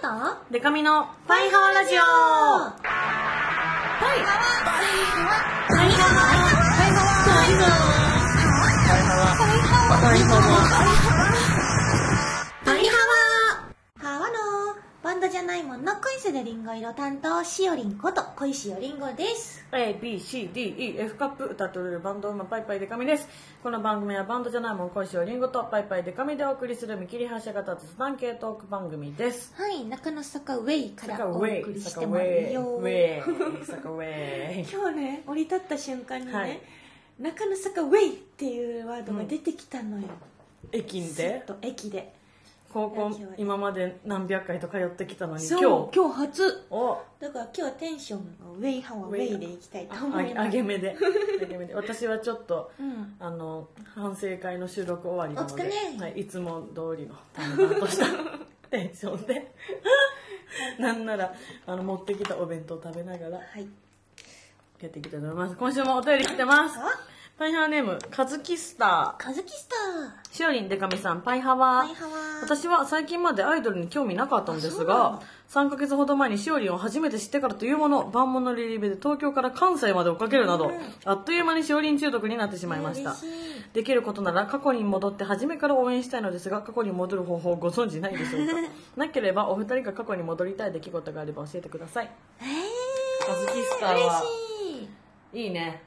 [0.00, 0.08] と
[0.50, 2.00] デカミのパイハワラジオ。
[2.00, 2.06] パ
[2.88, 2.90] イ
[4.00, 5.36] パイハワパイハワ
[5.68, 7.68] パイハワパイハ
[9.90, 11.19] ワパイハワパ
[15.20, 19.62] ンドじゃないもんの恋するリンゴ色担当しおりんこと恋しおりんごです。
[19.70, 23.28] A, B, C, D, E, F カップ歌っておるバンドウーマンパイパイデカミです。
[23.62, 29.52] この番組はバンドじゃないもん恋しおりんごとパイパイデカミでお送りする見切り発車型雑談系トーク番組です。
[29.58, 34.64] はい中野坂ウェイからお送りしてますェイよウェイ坂ウェイ。
[34.72, 36.58] 今日ね降り立った瞬間にね、はい。
[37.18, 40.04] 中野坂ウェイっていうワードが出てきたのよ、
[40.72, 42.19] 駅ずでっと駅で
[42.72, 45.64] 高校今まで何百回と通ってきたのに今日。
[45.92, 46.66] 今日初。
[46.70, 46.98] お。
[47.18, 48.24] だから今日はテンションが
[48.56, 49.86] ウェイハワウェイでいきたい。
[49.86, 50.96] とあ思いますあげめで。
[50.96, 51.74] あげめで。
[51.74, 53.16] 私はちょっとうん。
[53.18, 58.06] あの反省会の収録終わりなのではい、いつも通りの淡々とした
[58.70, 59.52] テンションで。
[60.78, 61.34] なんなら
[61.66, 63.68] あの持ってきたお弁当を食べながらはい。
[64.80, 65.56] やっていきたいと思います。
[65.56, 66.78] 今週もお便り来てます。
[66.78, 67.09] あ
[67.40, 70.36] パイハワネームカズキスタカズキスター。
[70.36, 71.84] しおりんでかみさんパイハワ。
[71.84, 72.12] パイハワ。
[72.42, 80.72] 私は最近までアイドルに興味なかったんですがの3ヶ月ほど前にしおりんを初めて知ってからというもの万物リリベで東京から関西まで追っかけるなど、うん
[81.06, 83.16] あっという間にしおりん中毒になってしまいました。
[83.72, 88.52] できることなら過去に戻って初めから応援したいのですが過去に戻る方法をご存知ないでしょうか？
[89.00, 92.10] なければお二人が過去に戻りたい出来事があれば教えてください。
[92.42, 92.44] え
[93.26, 93.94] カズキスターは。
[93.94, 94.50] 嬉しい。
[95.32, 95.82] いいね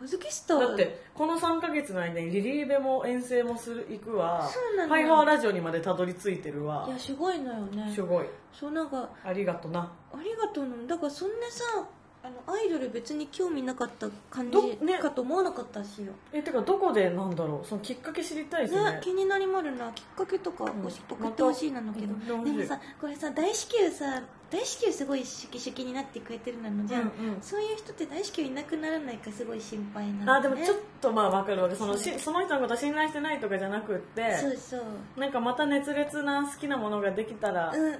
[0.00, 4.48] カズキスターだってこの3ヶ月の間にリリーベも遠征もする行くわ。
[4.50, 4.88] そうなの。
[4.88, 6.86] ハイハワラジオにまでたどり着いてるわ。
[6.88, 7.92] いやすごいのよね。
[7.94, 8.26] すごい。
[8.50, 9.10] そうなんか。
[9.22, 9.92] ありがとな。
[10.10, 10.86] ありがとうの。
[10.86, 11.86] だからそんなさ
[12.22, 14.78] あのアイドル別に興味なかった感どね。
[14.80, 17.66] じかと思わなかったしよ、えてかどこでなんだろう？
[17.66, 18.92] そのきっかけ知りたいですね。
[18.92, 19.92] ね気になりまるな。
[19.92, 22.32] きっかけとかん送ってほしいなのけど、また。
[22.32, 27.40] うんでもさこれさ大至急さ大至急すごいシュキシュキになってくれてるなのじゃん、うんうん。
[27.40, 31.68] そういう人って大至急いなくならないかすごい心配なの、ね、あでもちょっとまあ分かるわ。
[31.68, 35.20] けそのしその人のこと信頼してないとかじゃなくってそうそう。
[35.20, 37.92] なんかまた熱烈な好きなものができたらうんうん。
[37.92, 37.98] 行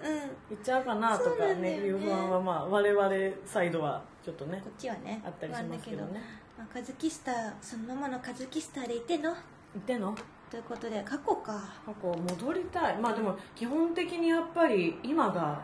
[0.54, 1.76] っちゃうかなとかねね。
[1.76, 3.10] いう不安はまあ我々
[3.46, 6.20] サイドはちょっとねこっちはねあったりしますけどね。
[6.58, 9.30] まあ、カズキスターそのままのカズキスターでいての？
[9.30, 9.36] 行
[9.78, 10.16] ってんの？
[10.50, 11.52] ということで過去か。
[11.86, 12.98] 過去戻りたい。
[12.98, 15.62] まあでも基本的にやっぱり今が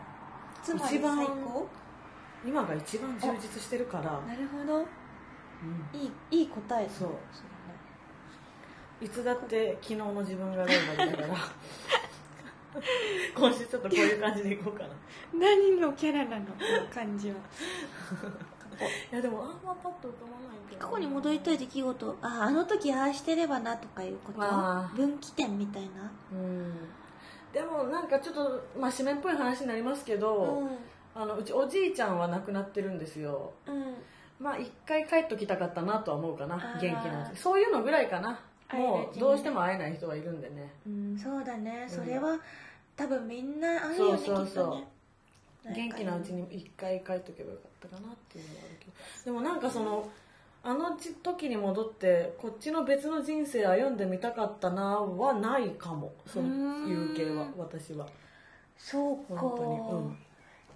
[0.66, 1.68] つまり一番最高？
[2.44, 4.78] 今が一番充実してるから、なるほど。
[4.78, 4.86] うん。
[6.00, 7.10] いいいい答えそう。
[9.04, 11.38] いつだって昨日の自分がライバルだから
[13.36, 14.88] 今週ちょっとこういう感じでいこうかな。
[14.88, 14.90] い
[15.38, 16.46] 何のキャラなの？
[16.46, 16.52] こ
[16.82, 17.36] の感じは。
[19.10, 22.16] やでもあんまパッと浮かばないけど過去に戻りたい出来事。
[22.22, 24.40] ああの時ああしてればなとかいうこと？
[24.96, 26.10] 分岐点みたいな？
[26.32, 26.74] うん
[27.56, 30.68] でもなんかちょっとまあ締めっぽい話になりますけど、
[31.14, 33.54] あのうちおじいちゃんは亡くなってるんですよ。
[33.66, 33.94] うん、うん、
[34.38, 38.38] まあ一回帰っときたかったなとは思うかな元気なそういうのぐらいかな。
[38.74, 40.70] もうどうしても会えない人はいるんでね。
[40.86, 41.84] うん、そうだね。
[41.86, 41.88] ん。
[41.88, 42.38] それは、
[42.94, 44.84] 多分みんなあるよねそうそうそ
[45.66, 45.72] う。
[45.72, 48.92] 元気なうちに一回帰っとけばよかったかなっていうのはあるけど。
[49.24, 50.06] でもなんかその
[50.68, 56.12] あの時に戻ってこっちの別の人生歩んでみたかったなはないかも。
[56.26, 58.08] そういう系は私は。
[58.76, 59.40] そうか。
[59.40, 60.18] 本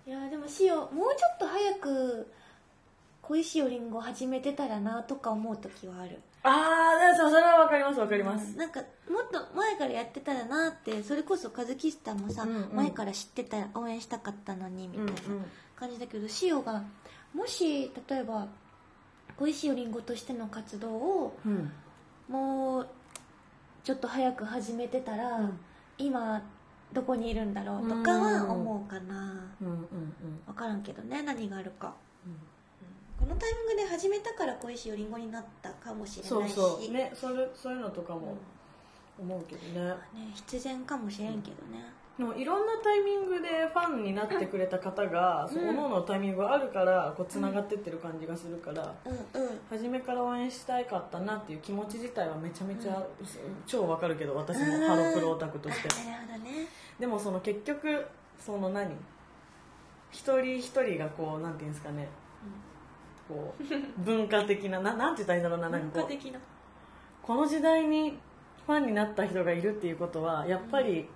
[0.06, 2.30] いやでもしおもうちょっと早く
[3.22, 6.20] 恋しおりんご始めてたらなとか思う時はある。
[6.42, 12.70] ああそれはわかりますわかります、なんかもっと前からやってたらなってそれこそカズキスタもさ、うんうん。
[12.74, 15.44] 前から知ってたら応援したかったのにみたいなうんうん。
[15.76, 16.82] 感じだけど、しおが
[17.34, 18.46] もし例えば
[19.40, 21.72] 恋しおりんごとしての活動をうん。
[22.28, 22.88] もう
[23.82, 25.58] ちょっと早く始めてたら、うん。
[25.98, 26.40] 今
[26.92, 29.84] どこにいるんだろうとかは思うかな、うんうんうん。
[30.46, 31.94] 分からんけどね何があるか。
[32.26, 33.26] うん。
[33.26, 36.54] このタイミングで始めたから恋しおりんごになったかもしれそうないし。
[36.54, 38.36] そうねそれそういうのとかも
[39.18, 39.96] 思うけどね、ね
[40.34, 41.84] 必然かもしれんけどね、
[42.20, 45.55] でもいろんなタイミングでファンになってくれた方が、うん。
[45.55, 49.61] そののタイミングがあるからこうつながってってる感じがするから、うんうん。
[49.70, 53.02] 初めから応援したいかったなっていう気持ち自体はめちゃめちゃ、
[53.67, 54.87] 超わかるけど私もうん。
[54.87, 55.88] ハロプロオタクとして。
[55.90, 56.67] あなるほどね。
[56.99, 58.06] でもその結局
[58.38, 58.90] その何？
[60.11, 62.06] 一人一人がこうなんていうんですかね。
[63.26, 63.64] こう
[64.05, 66.08] 文化的なななんて言ったらいいんだろうななんかこう。
[66.08, 66.38] 文化的な。
[67.22, 68.19] この時代に
[68.67, 71.08] ファンになった人がいるっていうことはやっぱり、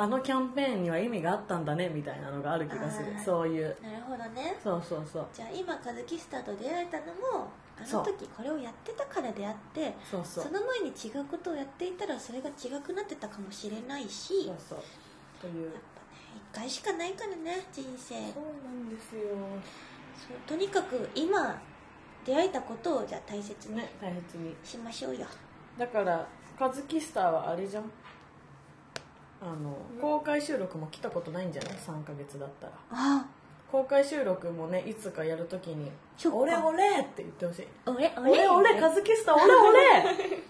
[0.00, 3.12] あのキャンペーンには意味があったんだねみたいなのがある気がする。
[3.22, 3.76] そういう。
[3.82, 4.56] なるほどね。
[4.64, 5.26] そうそうそう。
[5.34, 7.06] じゃあ今カズキスターと出会えたの
[7.36, 10.44] もあの時これをやってたからであってそうそう。
[10.44, 14.78] その前に違うことをやっていたらそれが違くなってたかもしれないしそうそう。
[15.42, 15.64] という。
[15.66, 18.14] やっぱね回しかないからね人生。
[18.32, 19.20] そうなんですよ。
[20.16, 21.60] そうとにかく今
[22.24, 24.54] 出会えたことをじゃあ大切にね大切に。
[24.64, 25.26] しましょうよ、
[25.78, 26.26] だから
[26.58, 27.84] カズキスターはあれじゃん？
[29.42, 32.72] あの公開収録も来たことないんじゃない？3ヶ月だったら。
[32.90, 33.26] あ。
[33.70, 37.66] 公開収録もねいつかやるときに「そっか俺俺!」って言ってほしい。
[37.86, 38.48] 俺「俺？
[38.48, 40.42] 俺カズキスター俺俺!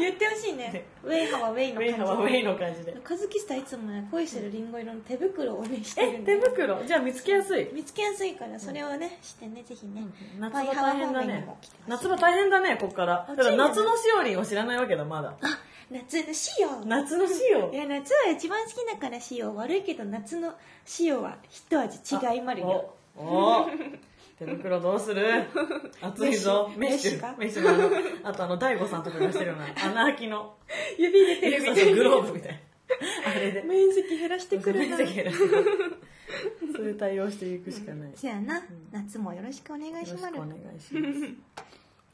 [0.00, 0.84] 言ってほしいね。
[1.02, 2.92] ウェイハはウェイ」のウェイハはウェイの感じで。
[3.02, 6.08] カズキスタいつもね恋するリンゴ色の手袋をねしてる。
[6.08, 6.84] え手んで袋？
[6.84, 7.68] じゃあ見つけやすい。
[7.72, 10.04] 見つけやすいからそれをねしてねぜひね、
[10.38, 11.48] 夏場大変だね。
[11.86, 13.26] 夏場場大変だねこっから。
[13.28, 15.34] だから夏のしおりんを知らないわけだまだ。
[15.40, 15.58] あ
[15.90, 17.72] 夏のシオ夏のしお。
[17.72, 20.54] いや夏は一番好きだからシオ悪いけど夏の
[20.84, 22.94] シオは一味違いまるよ。
[23.16, 23.66] おお
[24.40, 25.44] 手袋どうする？
[26.00, 26.70] 暑いぞ。
[26.76, 27.70] メッシュメッシュの。
[27.70, 27.72] あ
[28.22, 30.54] のあとあの大悟さんとかがしてるような穴開きの
[30.98, 31.62] 指入れてる。
[31.62, 33.30] みたいグローブみたいな。
[33.30, 33.62] あれで。
[33.62, 35.64] 面積減らしてくるな面積減らしてくる。
[36.74, 38.10] そういう対応していくしかない。
[38.10, 40.46] よそやな、夏もよろしくお願いろしくおします願
[40.76, 41.64] いします。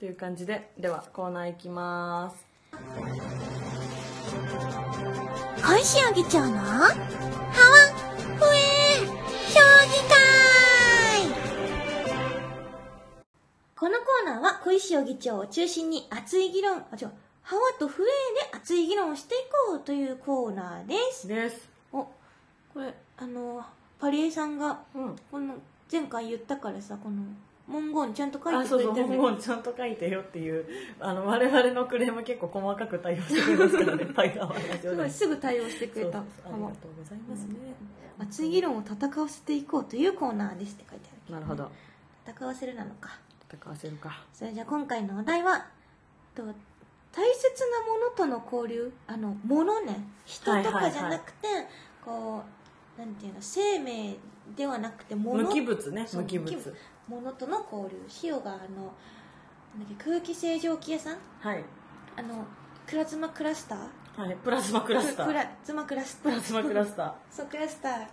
[0.00, 2.44] という感じでではコーナーいきます。
[5.62, 6.56] 小石あげちゃうの？
[6.56, 7.95] ハワ
[14.66, 17.10] 小石尾議長を中心に熱い議論あ違う
[17.42, 18.06] ハワとフエ
[18.50, 21.28] で熱い議論をしていこうというコーナーです。
[21.28, 21.68] です。
[21.92, 21.98] お
[22.74, 23.64] これあの
[24.00, 25.16] パリエさんがうん。
[25.30, 25.54] この
[25.90, 27.22] 前回言ったからさこの
[27.68, 30.66] 文言ちゃんと書いあてくれてるの言ちゃんと書いてよっていう
[30.98, 34.06] あの我々のクレーム結構細かく対応してくれますからね。
[34.06, 36.18] パイハワラジオですごいすぐ対応してくれた。
[36.18, 36.66] ありがとう
[36.98, 37.54] ございますね、
[38.18, 41.70] 熱い議論を戦わせていこうというコーナーですって書いてあるけなるほど。
[42.26, 43.20] 戦わせるなのか
[43.50, 44.25] るか。
[44.32, 45.66] それじゃあ今回のお題は
[46.34, 46.43] と
[47.12, 48.93] 大切なものとの交流？
[49.06, 49.96] あのものね。
[50.25, 51.48] 人とかじゃなくて、
[52.04, 52.43] こ
[52.96, 54.16] うなんていうの生命
[54.56, 56.06] ではなくてもの無機物ね。
[56.12, 56.76] 無機物。
[57.08, 57.96] ものとの交流。
[58.22, 58.64] 塩があのなんだ
[59.87, 61.19] っけ空気清浄機屋さん？
[61.40, 61.64] はい。
[62.16, 62.44] あの
[62.87, 63.78] プラズマクラスター？
[64.22, 64.37] はい。
[64.37, 65.26] プラズマクラスター。
[65.26, 66.32] プラズマクラスター。
[66.32, 67.12] プラズマクラスター。
[67.31, 68.06] そうクラスター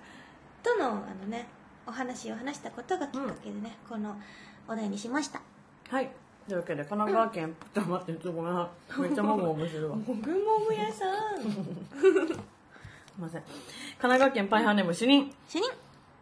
[0.61, 1.47] とのあのね
[1.85, 4.15] お話を話したことがきっかけでね、この
[4.67, 5.41] お題にしました。
[5.89, 6.09] はい。
[6.47, 11.05] というわけで神奈川県ちょっと待ってちょっとごめんめっちゃもぐもぐしてるわすもぐもぐ屋さ
[11.37, 11.45] んい。
[13.19, 13.49] ません神
[14.01, 15.69] 奈川県パイハーネーム主任主任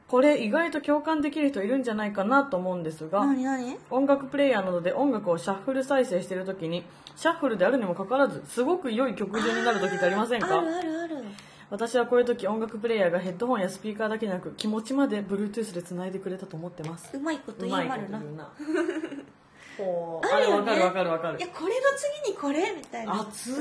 [0.07, 3.77] これ意外と共感できる人いるんじゃないかなと思うんですが何何？
[3.89, 6.83] 音楽プレイヤーなどで音楽をシャッフル再生している時に
[7.15, 10.47] シャッフルであるにもかかわらずすごく良い曲順になる時ってありませんか？
[10.59, 11.23] あるあるある
[11.71, 17.15] 私はこういう時音楽プレイヤーがヘッドホンやスピーカーだけでなく気持ちまで Bluetooth で繋いでくれたと思ってます。
[17.15, 18.19] うまいことう言いまるな。
[18.19, 18.51] まいこと言うな。
[19.77, 20.71] ほうあるよね。
[20.71, 21.37] あれわかるわかるわかる。
[21.39, 21.81] いやこれの
[22.25, 23.21] 次にこれみたいな。
[23.21, 23.55] 熱っ。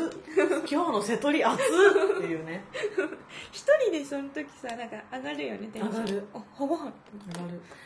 [0.69, 1.57] 今日の瀬戸り熱っ
[2.19, 2.65] っていうね。
[3.53, 5.93] 一人でその時さなんか上がるよねテンション。
[5.93, 6.27] 上がる。
[6.35, 6.93] あほぼ上がる。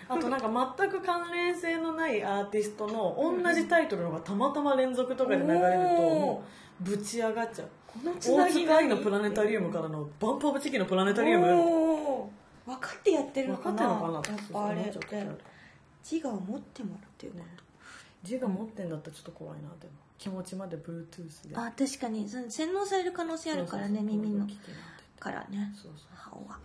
[0.08, 5.60] あとなんか全く関連性のないアーティストの同じタイトルのがたまたま連続とかで流れる
[5.96, 6.44] とも
[6.80, 7.68] うぶち上がっちゃう。
[7.83, 11.46] このつ大なぎ塚愛のプラネタリウムからのバンプオブチキンのプラネタリウム。
[11.46, 12.70] おー。
[12.70, 13.78] 分かってやってるの分かな。
[13.78, 15.26] かってんのかなやっぱあれっちょっとて。
[16.10, 17.44] 自我を持ってもらうっていうね。
[18.22, 19.92] 字が持ってんだったらちょっと怖いなでも。
[20.18, 21.56] 気持ちまで Bluetooth で。
[21.56, 22.28] あ確かに。
[22.28, 24.20] その洗脳される可能性あるからねそうそうそう。
[24.20, 24.46] 耳の。
[25.18, 25.72] からね。
[25.74, 26.08] そうそう。
[26.14, 26.58] 歯は。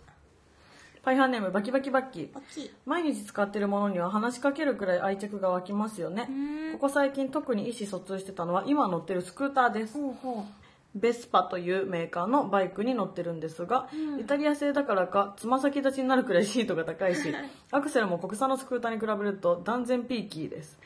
[1.02, 2.28] パイハーネームバキバキバッキー。
[2.34, 6.26] 大きい毎日使ってるものには話しかけるくらい愛着が湧きますよね。
[6.28, 6.72] うーん。
[6.74, 9.94] ここ最近特に意思疎通してたのは今乗ってるスクーターです。
[9.94, 10.46] ほうほ
[10.94, 14.20] ベスパというメーカーのバイクに乗ってるんですが、うん。
[14.20, 17.32] イタリア製だからかつま先立ちになるくらいシートが高いし
[17.70, 20.78] アクセルも国産のスクーターに比べると断然ピーキーです。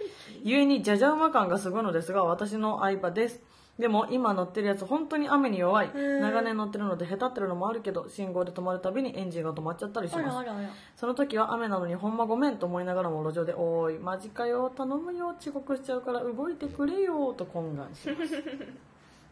[0.45, 3.41] 故にジャジャ馬感がすごいのですが私の相場です。
[3.79, 5.91] でも今乗ってるやつ本当に雨に弱い。
[5.93, 6.21] うん。
[6.21, 10.49] 長年乗ってるのでへたってるのもあるけど信号で止まるたびにエンジンが止まっちゃったりします。
[10.97, 18.43] その時は雨なのにほんまごめんと思いながらも路上で「おーいマジかよ頼むよ遅刻しちゃうから動いてくれよ」と懇願します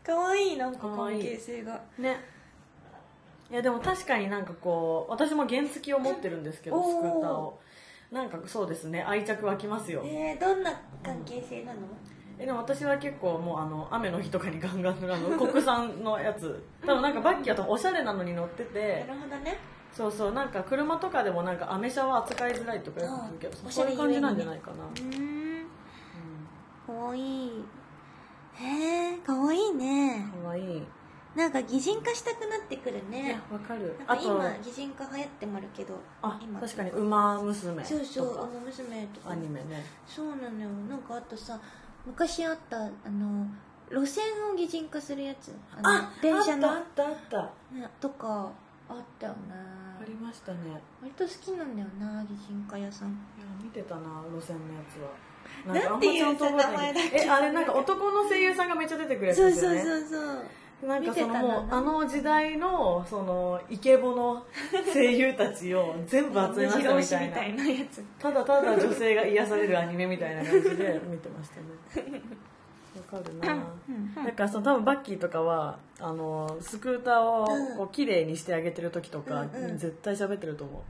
[0.05, 1.81] かわいいなんか関係性が。
[1.99, 2.19] ね。
[3.51, 7.61] いやでも確かになんかこう私も原付きを持ってるんですけどスクーターを。
[8.11, 9.03] なんかそうですね。
[9.03, 10.03] 愛着湧きますよ。
[10.05, 10.71] えー、どんな
[11.03, 11.81] 関係性なの？
[12.39, 16.63] えでも私は結構もうあの雨の日とかにガンガンあの 国産のやつ。
[16.85, 19.05] 多分なんかバッキーだとおしゃれなのに乗ってて。
[19.07, 19.59] なるほどね。
[19.93, 25.67] そうそうなんか車とかでもなんかアメ車は扱いづらいとかよく聞くけどうんそういう感じなんじゃないかな、うーん。
[26.87, 27.65] かわいい
[28.63, 30.31] へえかわいいね。
[30.43, 30.83] かわいい。
[31.35, 33.99] なんか擬人化したくなってくるいねやわかる。
[34.07, 36.61] あと今擬人化流行ってもあるけどあ今。
[36.61, 39.31] 確かに「ウマ娘」そうそうとかあの娘とか。
[39.31, 39.85] アニメね。
[40.07, 40.69] そうなのよ。
[40.89, 41.59] なんかあとさ
[42.05, 43.47] 昔あったあの
[43.91, 45.55] 路線を擬人化するやつ。
[45.83, 46.71] あの電車の。
[46.71, 47.75] あったあったあった。
[47.75, 48.51] ねとか
[48.89, 49.39] あったよね。
[50.03, 50.59] ありましたね。
[51.01, 53.09] 割と好きなんだよな擬人化屋さん。
[53.09, 55.09] いや見てたな路線のやつは
[55.67, 57.23] なんていう名前だっけ？
[57.25, 59.81] えあれなんか男の声優さんがめっちゃ出てくるやつそうですよね。
[59.83, 64.45] そうそうそうなんかそのもうあの時代のそのイケボの
[64.93, 67.63] 声優たちを全部集めましたみたいな。
[67.63, 72.21] みたいなやつただただ女性が癒されるアニメみたいな感じで 見てましたね。
[73.13, 73.65] わかるな。
[73.89, 74.15] うん。
[74.25, 79.79] だからその多分バッキーとかはあのスクーターをこう綺麗にしてあげてる時とか、うんうん。
[79.79, 80.83] 絶対喋ってると思う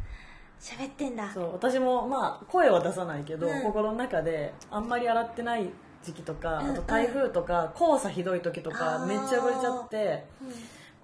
[0.62, 1.28] 喋ってんだ。
[1.34, 3.62] そう私もまあ声は出さないけど、うん。
[3.62, 5.68] 心の中であんまり洗ってない
[6.04, 9.06] 時期とか、うんうんあと台風とか黄砂ひどい時とあかー。
[9.06, 10.44] めっちゃ汚れちゃってう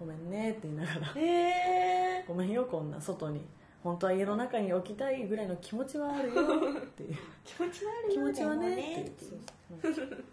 [0.01, 1.01] ごめんねって言いながら。
[1.17, 3.45] えごめんよこんな外に。
[3.83, 7.17] 本当は家の中に置きたいぐらいの気持ちはあるよっていう。
[7.45, 10.25] 気持ち悪いよ気持ちはねでもっていう。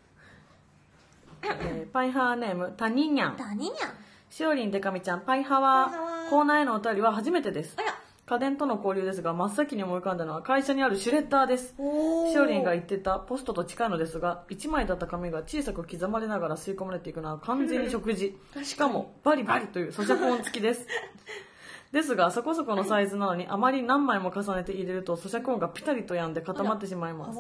[1.43, 3.37] えーパイハーネームタニニャン。
[3.37, 3.75] 何にゃん
[4.29, 5.87] しおりんでかみちゃんパイハワ。
[5.87, 6.29] パイハワ。
[6.29, 7.75] コーナーへのお便りは初めてです。
[7.77, 11.75] あら家電との交流ですが真っ先に思い浮かんだのは会社にあるシュレッダーです。
[11.75, 18.35] しおりんが言ってたポストと近いのですが1枚だった紙が小さく刻まれながら吸い込まれていくのは完全に食事。
[18.63, 20.87] しかもバリバリという咀嚼音付きです。
[21.91, 27.39] ですがそこそこのサイズなのにあまり何枚も重ねて入れると咀嚼音がピタリと止んで固まってしまいます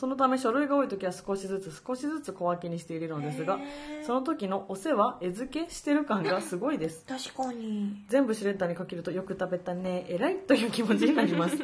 [0.00, 3.58] そのため書類が多い時は少しずつ少しずつ小分けにして入れるのですが
[4.06, 7.04] その時のお世話絵付けしてる感がすごいです。
[7.06, 8.02] 確かに。
[8.08, 11.58] 全部シュレッダーにかけるとよく食べたね偉いという気持ちになります。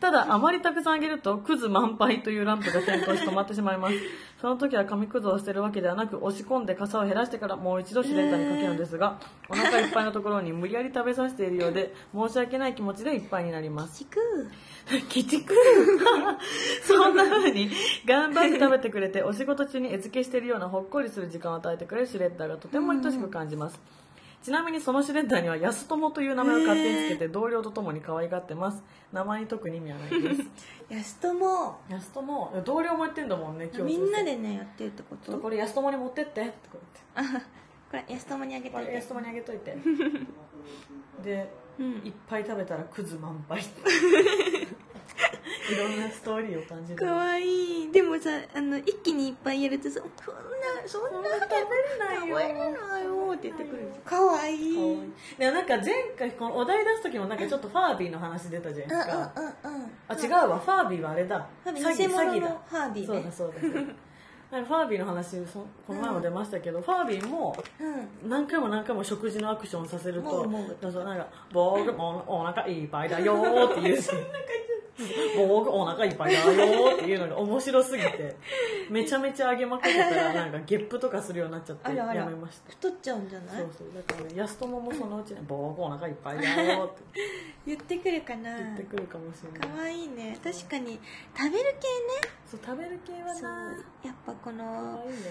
[0.00, 3.94] ただあまりたくさんあげるとクズ満杯というランプが点灯し止まってしまいます
[4.40, 9.18] その時は紙くずを捨てるわけではなく押し込んで傘を減らしてからもう一度シュレッダーにかけるんですが
[9.48, 13.98] お腹いっぱいのところに無理やり食べさせているようで 申し訳ない気持ちでいっぱいになります。
[13.98, 14.20] ちく
[14.92, 15.54] 鬼畜。
[16.82, 17.70] そんな風に
[18.06, 23.80] 頑張って食べてくれてお仕事中に餌付けしているようなほっこりする時間を与えてくれるシュレッダーがとても愛しく感じます、
[24.48, 28.82] ちなみにそのシュレッダーには安友という名前を勝手につけて同僚とともに可愛がってます。
[29.12, 30.42] 名前に特に意味はないです。
[30.88, 36.46] 安友安友同僚も言ってんだもんね今日みんなでねやってるってこちょっととこれ安友に持ってって。
[36.46, 36.78] とか
[37.16, 37.22] あ
[37.90, 39.76] これ安友にあげといて安友にあげといて。
[41.22, 41.92] でうん。
[42.06, 43.60] いっぱい食べたらクズ満杯。
[45.70, 47.92] いろんなストーリーを感じるかわいい。
[47.92, 50.40] でもさあの一気にいっぱいやるとさそんな
[50.86, 52.38] そんな食べれないよ。
[52.38, 53.88] 食べれないよって言ってくる。
[54.04, 54.74] かわいい。
[55.38, 55.86] でもなんか前
[56.18, 59.90] 回このお題出す時もなんかちょっとファービーの話出たじゃないですか、うんうんうんうん。
[60.08, 60.58] あ違うわ。
[60.58, 61.48] ファービーはあれだ。
[61.64, 62.48] ファービー詐欺詐欺だ。
[62.68, 63.06] ファービーね。
[63.06, 63.80] そうだそうだ。
[64.50, 68.30] なんかファービーの話そこの前も出ましたけど、ファービーもうん。
[68.30, 70.98] 何回も何回も食事のアクションさせるともぐもぐだか。
[70.98, 73.34] らなんか「僕もお腹いっぱいだよ」
[73.70, 74.10] って言うし
[75.36, 78.36] 僕お腹いっぱいだよっていうのが面白すぎて。
[78.90, 82.70] めちゃめちゃ上げまくってたらなんかゲップとかするようになっちゃってやめました。
[82.70, 83.56] 太っちゃうんじゃない？
[83.58, 83.88] そうそう。
[83.94, 87.02] だからね安友もそのうちね「僕お腹いっぱいだよ」って。
[87.66, 88.56] 言ってくるかな。
[88.56, 89.68] 言ってくるかもしれない。
[89.76, 90.98] かわいいね確かに
[91.36, 91.88] 食べる系
[92.50, 95.30] そう食べる系はなやっぱこ可の愛いよね。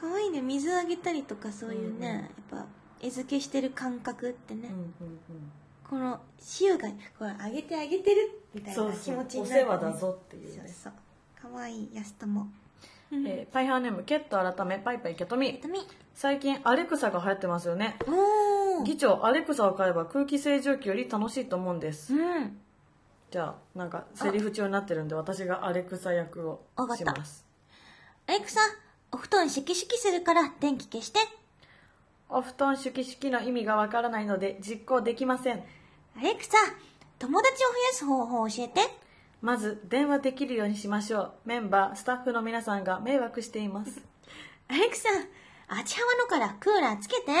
[0.00, 0.42] かわいいね。
[0.42, 2.58] 水あげたりとかそういうね、うんうん。
[2.60, 2.66] やっぱ
[3.00, 5.52] 餌付けしてる感覚ってね、うんうんうん。
[5.88, 6.20] この
[6.60, 9.16] 塩がこれあげてあげてるみたいそうそう。
[9.16, 10.68] な気持ちおになる、世話だぞっていうね。
[10.68, 11.52] そうそう。
[11.52, 12.46] かわいいやすとも
[13.12, 15.60] えーパイハーネームケット改めパイパイケトミ。
[16.14, 17.96] 最近アレクサが流行ってますよね。
[18.84, 22.14] 議長アレクサを買えば空気清浄機より楽しいと思うんです。
[22.14, 22.58] うん。
[23.30, 26.64] じゃあなんかセリフ調になってるんで私がアレクサ役を
[26.96, 27.12] した。
[27.12, 27.44] ます。
[28.26, 28.60] アレクサ
[29.12, 31.20] お布団シャキシャキするから電気消して。
[32.28, 35.62] お布団シュキシュキの意味がわからないので実行できません。
[36.16, 36.56] アレクサ
[37.24, 38.82] 友達を増やす方法を教えて。
[39.40, 41.32] まず電話できるようにしましょう。
[41.46, 44.02] メンバースタッフの皆さんが迷惑しています。
[44.68, 45.08] アレクサ
[45.68, 47.32] あちはわのからクーラーつけて。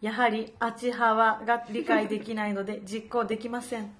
[0.00, 3.94] やはりあちはわが理解できないので実行できません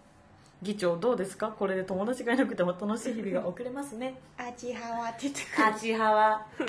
[0.62, 1.48] 議長どうですか？
[1.48, 4.14] これで友達がいなくても楽しい日々が送れますね。
[4.38, 6.66] あちはわって言ってくあちはわる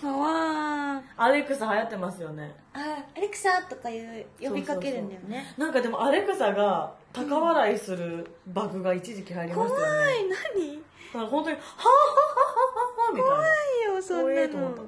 [0.00, 2.54] かわアレクサ流行ってますよね。
[2.72, 5.54] あアレクサとかいう呼びかけるんだよね。
[5.58, 10.76] なんかでもアレクサが高笑いするバグが一時期入りま怖いしたよね、何？
[10.76, 10.80] だ
[11.12, 12.46] から本当に「はあはあは
[13.00, 13.34] あはあ」みたいな。
[13.36, 14.82] 怖いよそん怖ないのと思った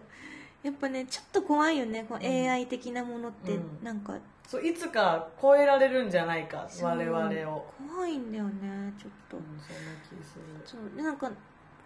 [0.62, 3.84] やっぱねちょっと怖いよねこう AI 的なものってうん。
[3.84, 4.14] なんか。
[4.46, 7.20] そういつか超えられるんじゃないか我々
[7.54, 9.36] を、怖いんだよねちょっと。
[9.36, 10.44] うん、そんな気する。
[10.64, 11.30] そうでなんか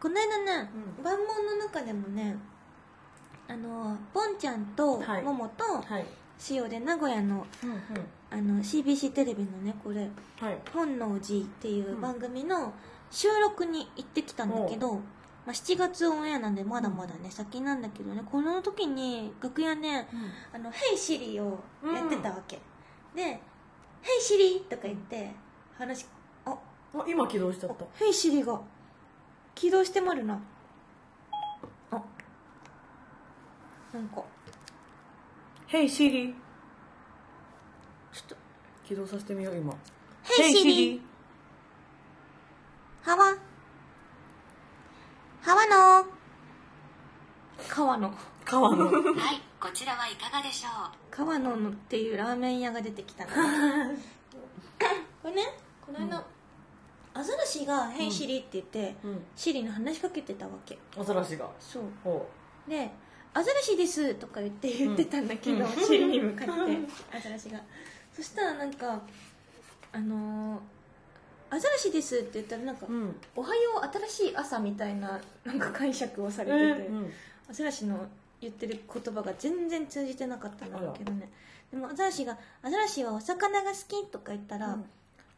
[0.01, 1.05] この間ねうん。
[1.05, 2.37] 万問の中でもね
[3.47, 5.23] あのボンちゃんとはい。
[5.23, 6.05] モモとはい。
[6.51, 7.81] 塩で名古屋のうんうん。
[8.31, 10.09] あの CBC テレビのねこれ
[10.41, 12.73] はい「本能寺」っていう番組の
[13.11, 15.01] 収録に行ってきたんだけど、
[15.47, 20.09] まあ、7月オンエアなんでまだまだね先なんだけどねこの時に楽屋ね
[20.53, 22.61] 「あのヘイシリ」をやってたわけ、
[23.15, 23.23] で
[24.01, 25.35] 「ヘイシリ!」とか言って
[25.77, 26.07] 話
[26.47, 26.51] あ
[26.95, 27.85] あ今起動しちゃった。
[27.95, 28.59] ヘイシリが
[29.55, 30.41] 起動してまるな。
[31.91, 32.03] あ。
[33.93, 34.23] なんか
[35.67, 36.35] 「ヘイシリ
[38.13, 38.45] ちょっと。
[38.85, 39.75] 起動させてみよう今
[40.23, 41.03] 「ヘイシリ
[43.03, 43.35] はわ
[45.45, 45.67] はわ
[46.01, 46.07] の
[47.69, 48.11] 川野。
[48.47, 48.87] 川野。
[48.87, 48.91] は
[49.33, 50.91] い、こちらはいかがでしょう？
[51.11, 53.31] 川野のっていうラーメン屋が出てきたの
[55.23, 55.43] これね
[55.85, 56.25] この間、
[57.13, 59.23] アザラシが「ヘイシリ」って言って、うん。
[59.37, 60.79] シリに話しかけてたわけ。
[60.99, 61.51] アザラシが。
[61.61, 61.85] そう。
[62.07, 62.27] お
[62.67, 62.91] で
[63.35, 65.73] 「アザラシです」とか言って言ってたんだけど、うん。
[65.73, 66.53] シリに向かって
[67.15, 67.61] アザラシが。
[68.17, 68.99] そしたらなんか
[69.93, 70.61] あのー
[71.55, 77.13] アザラシです」って言ったらなんか「うんおはよう新しい朝」みたいななんか解釈をされえてて、ーうん
[77.49, 78.07] アザラシの
[78.41, 81.31] 言ってる言葉が全然通じてなかったんだけどね。
[81.71, 84.85] でもアザラシが「アザラシはお魚が好き」とか言ったら、うん。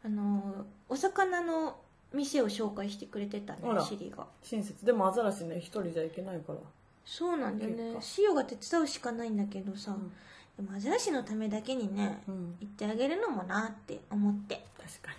[0.05, 1.77] あのーお魚の
[2.13, 3.83] 店を紹介してくれてたねあら。
[3.83, 4.25] シリが。
[4.41, 4.85] 親切。
[4.85, 6.59] でもアザラシね一人じゃいけないから。
[7.05, 7.93] そうなんだよね。
[7.95, 10.11] 結シオが手伝うしかないんだけどさ、うん。
[10.55, 12.57] でもアザラシのためだけにね、うん。
[12.61, 14.65] 行ってあげるのもなって思って。
[14.77, 15.17] 確かに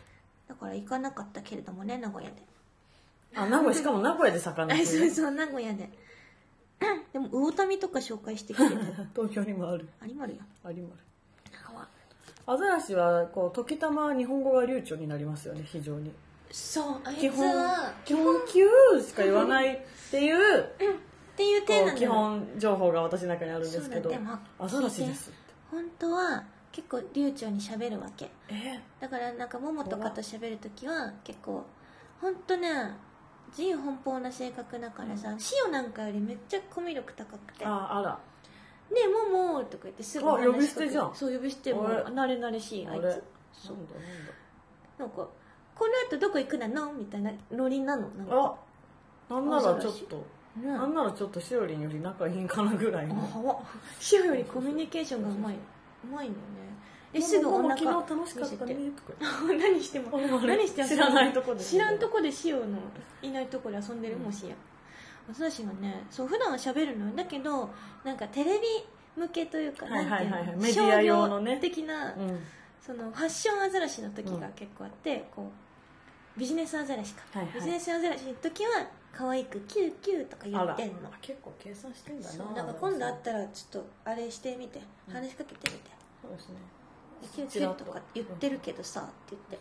[0.48, 2.36] だから行かなかったけれどもね名古屋で。
[3.34, 5.90] あ名古屋しかも名古屋で魚あってそうそう名古屋で。
[7.12, 8.76] でも魚民とか紹介してくれて
[9.14, 9.88] 東京にもある。
[10.00, 10.42] ありまるよ。
[10.64, 11.02] ありまる。
[11.52, 11.88] 川
[12.46, 16.12] アザラシはこう時たま日本語が流暢になりますよね非常に。
[16.50, 20.64] そうあいつ基本は基本「キュー」しか言わないっていうっ
[21.36, 22.12] ていう点なんだよ。
[22.12, 24.10] 本情報が私の中にあるんですけど。
[24.58, 25.30] アザラシです
[25.70, 26.44] 本当は
[26.78, 28.30] 結構流暢に喋るわけ。
[28.48, 28.78] え？
[29.00, 31.66] だからなんかモモとかと喋るときは結構
[32.20, 32.68] 本当ね
[33.48, 38.18] 自由奔放な性格だからさ、シオなんかよりめっちゃコミュ力高くて「ねああら。
[38.90, 41.14] えモモ」とか言ってすぐあ話しかけ呼び捨てじゃん。
[41.16, 43.24] そう呼び捨ても慣れ慣れしいあいつ。
[43.52, 43.76] そう。
[43.76, 43.94] なんだ
[45.00, 45.16] なんか
[45.74, 48.56] 「この後どこ行くなの?」みたいなノリなのなんか。
[49.30, 50.16] あなんならちょっと
[50.56, 50.68] ね。
[50.68, 53.60] なんならちょっとしおりんより仲いいんかなぐらいあのは
[53.98, 55.56] シオよりコミュニケーションがうまい
[56.04, 56.68] うまいんだよね。
[57.12, 59.18] ですぐお腹昨日楽しかったねとか。
[59.58, 60.18] 何しても。
[60.18, 62.78] 何しても知らないとこで知らんとこでシオの
[63.22, 64.16] いないとこで遊んでる？
[64.16, 64.54] もしや。
[65.28, 67.16] 私がねそう普段は喋るのよ。
[67.16, 67.70] だけど
[68.04, 68.66] なんかテレビ
[69.16, 72.40] 向けというかはい商業的な、うん。
[72.80, 75.50] そのファッションアザラシの時が結構あって、こ
[76.36, 77.54] うビジネスアザラシか、はいはい。
[77.56, 81.10] ビジネスアザラシの時は可愛くキューキューとか言ってんの。
[81.20, 82.34] 結構計算してんだな。
[82.34, 85.90] そうだから今度会ったらちょっとあれしてみて話しかけてみて、
[86.22, 86.56] そうですね。
[87.34, 89.58] キューキューとか言ってるけどさって言って。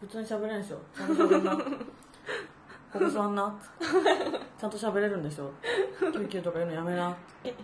[0.00, 0.78] 普通に喋れんでしょ。
[0.96, 3.60] ちゃんと喋んなここ座んな。
[4.58, 5.52] ちゃんと喋れるんでしょ。
[6.12, 7.16] 救急とか言うのやめな。
[7.44, 7.54] え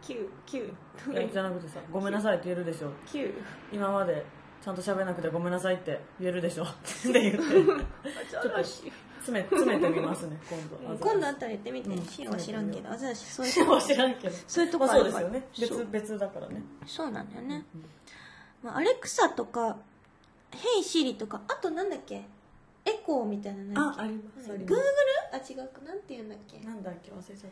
[0.00, 1.18] キューキュー。
[1.18, 2.90] えじゃなくてさごめんなさいって言えるでしょ。
[3.06, 3.32] キュー。
[3.72, 4.24] 今まで
[4.62, 6.64] ちゃんと喋れなくてごめんなさいって言えるでしょ。
[6.64, 6.68] っ
[7.02, 7.40] て言って。
[8.38, 8.92] アザラシ
[9.30, 10.98] 詰め詰めてみますね今度。
[10.98, 12.32] 今度会ったら言ってみて、うん。
[12.32, 12.90] は知らんけど。
[12.90, 14.36] アザラシそういう知らん知らんけど。
[14.46, 15.84] そういうとこまああるからそうですよね。
[15.92, 16.62] 別別だからね。
[16.86, 17.64] そうなんだよね、
[18.62, 19.76] まあ、アレクサとか
[20.50, 22.24] ヘイシリとかあとなんだっけ？
[22.84, 24.80] エコーみたいなあありますグーグル？
[25.32, 25.80] あ違うか。
[25.86, 26.58] なんて言うんだっけ？
[26.66, 27.10] なんだっけ？
[27.12, 27.50] 忘れちゃっ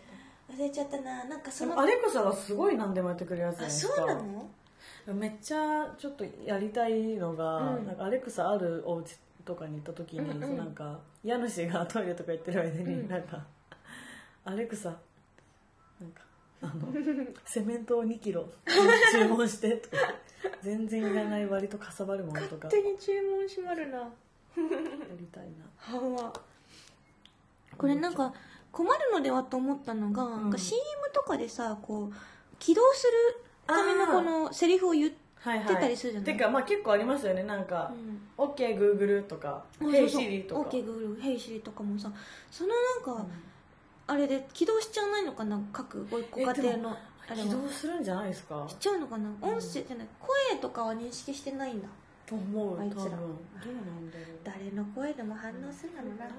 [0.56, 1.24] 忘れちゃったな。
[1.24, 4.48] なんかそのアレクサはすごい何でもやってくれるやつあそうなの？
[5.14, 7.86] めっちゃちょっとやりたいのが、うん。
[7.86, 9.16] なんかアレクサあるお家
[9.48, 10.56] とかに行った時に、うんうん。
[10.58, 13.08] なんか家主がトイレとか行ってる間に、うん。
[13.08, 13.42] なんか
[14.44, 14.90] アレクサ
[15.98, 16.22] なんか
[16.60, 16.92] あの
[17.46, 18.46] セメントを2キロ
[19.12, 19.96] 注文してとか
[20.60, 24.10] 全然いらない割とかさばるものとかや勝手に注文しまるな。
[24.56, 25.98] りたいな。
[25.98, 26.32] はわ
[27.78, 28.34] これなんか
[28.70, 30.82] 困るのではと思ったのが、なんか CM
[31.14, 32.12] とかでさこう
[32.58, 33.12] 起動する
[33.66, 36.36] ためのこのセリフを言ってはい出たりするじゃない？
[36.36, 37.42] てかまあ結構ありますよね。
[37.44, 37.92] なんか
[38.36, 42.10] 「OKGoogle」とか「うん HeySiri」とか、OK グーグルヘイシリとかもさ
[42.50, 42.74] そのな
[43.14, 43.26] んか、
[44.06, 45.60] あれで起動しちゃわないのかな？
[45.72, 48.64] 各ごご家庭のあれ起は動するんじゃないですか？
[48.68, 49.28] しちゃうのかな？
[49.40, 50.08] 音声じゃない？
[50.50, 51.88] 声とかは認識してないんだ。
[52.26, 53.02] と思うあいつら。
[53.02, 53.28] なんだろう。
[54.44, 56.24] 誰の声でも反応するのな？
[56.24, 56.34] あら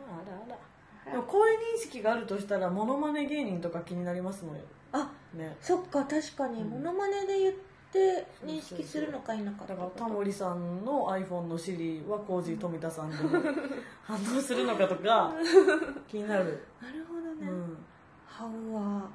[0.46, 4.56] あらでも声認識があるとしたらモノマネ芸人とか気になりますもん。
[4.92, 5.56] あね。
[5.62, 6.62] そっか確かに。
[6.62, 6.70] うん。
[6.70, 7.54] モノマネで言
[7.90, 13.30] って認識するのか否かだからタモリさんの iPhone の Siri はコージー富田さんでも
[14.04, 15.34] 反応するのかとか
[16.08, 17.54] 気になる、なるほどね、う
[18.70, 18.80] ん、は。
[18.80, 19.10] わ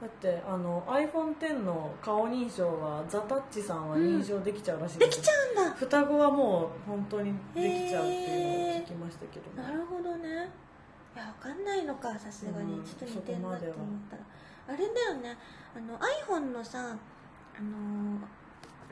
[0.00, 5.70] だってあの iPhone10 の顔認証はザ・タッチさんは認証できちゃうらしいです、できちゃうんだ。
[5.72, 10.28] 双子はもう本当にできちゃうっていうのを聞きましたけどねなるほどね。
[11.16, 12.84] いやわかんないのかさすがに、うん。
[12.84, 13.76] ちょっと似てんなって思っ
[14.08, 14.22] たら。
[14.68, 15.36] あれだよね。
[15.74, 16.96] あの iPhone のさ
[17.58, 17.70] あの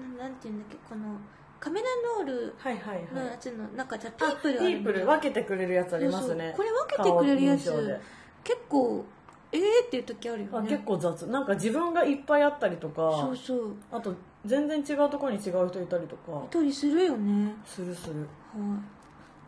[0.09, 1.17] なんなんていうんだっけこの
[1.59, 1.87] カメラ
[2.19, 3.15] ロールはいはいはい。
[3.15, 6.53] のやつの中じゃテあィープルあるティープル分けてくれるやつありますね。
[6.57, 8.01] これ分けてくれるやつ。
[8.45, 9.05] 結構
[9.53, 10.59] えーっていう時あるよね。
[10.59, 11.27] あ結構雑。
[11.29, 13.75] なんか自分がいっぱいあったりとかそうそう。
[13.91, 16.45] あと全然違うところに違う人いたりとか。
[16.45, 17.55] いたりするよね。
[17.65, 18.17] するする。
[18.17, 18.27] はい。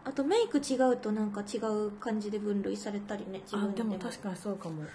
[0.05, 3.99] あとメイク違うとなんか違う感じで分類されたりね自あ分でも。
[3.99, 4.81] 確かにそうかも。
[4.81, 4.87] うん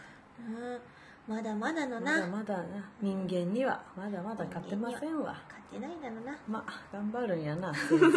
[1.27, 2.63] まだまだのまなだまだな。
[3.01, 5.41] 人間にはまだまだ勝てませんわ。
[5.47, 6.37] 勝てないだろうな。
[6.47, 7.73] まあ頑張るんやな。
[7.73, 8.11] せいぜい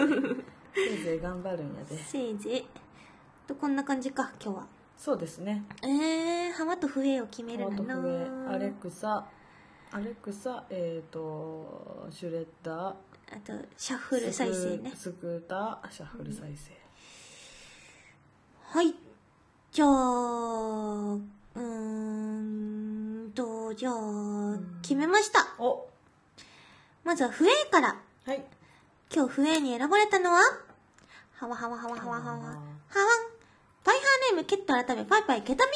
[0.74, 1.96] せいぜい頑張るんやで。
[1.96, 2.66] せいぜい。
[3.46, 4.66] とこんな感じか今日は。
[4.96, 5.62] そうですね。
[5.82, 8.54] えー、浜と笛を決めるトのマト笛。
[8.56, 9.24] アレクサ
[9.92, 12.90] アレクサえっ、とシュレッダー。
[12.90, 14.92] あとシャッフル再生ね。
[14.96, 15.92] スクーター。
[15.92, 16.72] シャッフル再生、
[18.62, 18.94] はい。
[19.70, 19.88] じゃあ
[21.14, 22.36] うーん
[23.37, 25.46] とじゃあ決めました。
[25.62, 25.87] お。
[27.05, 28.01] まずは笛から。
[28.25, 28.42] はい。
[29.14, 30.40] 今日笛に選ばれたのは
[31.35, 32.59] はわはわはわはわはわはわん
[33.85, 35.72] パイハーネームケット改めパイパイケタミ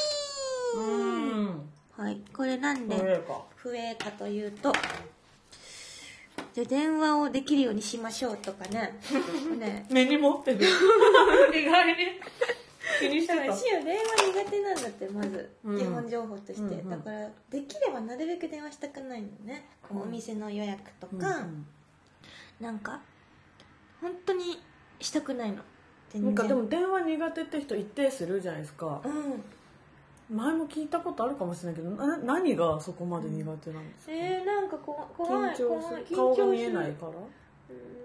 [0.75, 2.20] うーはい。
[2.35, 3.23] これなんで
[3.57, 4.73] 笛かというと
[6.55, 8.99] じゃあ電話をできるようにしましょうとかね。
[9.59, 9.87] ね。
[9.90, 10.59] 目に持ってる。
[11.55, 11.94] 意外に
[12.98, 13.37] 気にしてた。
[13.37, 15.50] だからシオ電話苦手なんだってまず。
[15.64, 15.79] うん。
[15.79, 16.90] 基本情報として、うんうん。
[16.90, 21.66] だからできればなるべく電話したくないのね、こうお店の予約とか、うん
[22.61, 23.00] なんか
[24.03, 24.61] 本当に
[25.00, 25.62] したくないの。
[26.14, 29.00] なんかでも電話苦手って人一定数いるじゃないですか。
[29.05, 30.37] うん。
[30.37, 36.05] 前も聞いたことあるかもしれないけどな何がそこまで苦手なんですか、えー、なんかこ怖い緊張怖い。
[36.05, 36.16] する。
[36.16, 37.14] 顔が見えないから、うん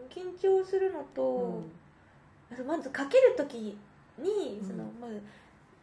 [0.10, 1.72] 緊張するのと、うん。
[2.52, 3.78] あとまずかける時
[4.18, 4.68] にうん。
[4.68, 5.22] その、まず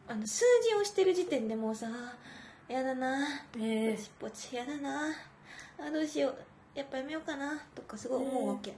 [0.08, 3.18] あの数字をしてる時点でもうさあやだな
[3.58, 3.94] え。
[3.94, 5.10] ポチポチやだな
[5.78, 6.34] あどうしよう
[6.74, 8.74] やっぱやめようかなとかすごい思うわけ、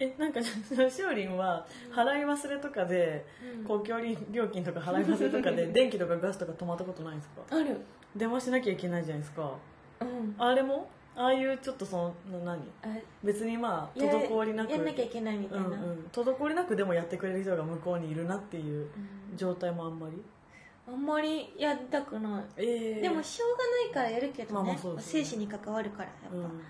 [0.00, 0.14] え。
[0.18, 0.50] なんかし
[1.04, 3.24] おりんは払い忘れとかで、
[3.58, 3.64] うん。
[3.64, 4.00] 公共
[4.32, 7.56] 料金とか払い忘れとかで電気とかガスとか止まったことないんですか？
[7.56, 7.80] ある。
[8.16, 9.52] 電話しなきゃいけないじゃないですか。
[10.00, 10.34] うん。
[10.38, 10.88] あれも？
[11.20, 11.96] ああいうちょっとそ
[12.30, 12.60] のな何？
[12.82, 14.70] あ別にまあや滞りなく。
[14.72, 18.86] やんなきゃいけないみたいな、うんうん、滞りなくでもやってくれる人が向こうにいるなっていう
[19.30, 19.36] うん。
[19.36, 20.22] 状態もあんまり？
[20.86, 22.44] あんまりやりたくない。
[22.56, 23.02] ええ。
[23.02, 25.00] でもしょうがないからやるけどね,、まあまあね。
[25.00, 26.62] 生死に関わるからやっぱ、うん。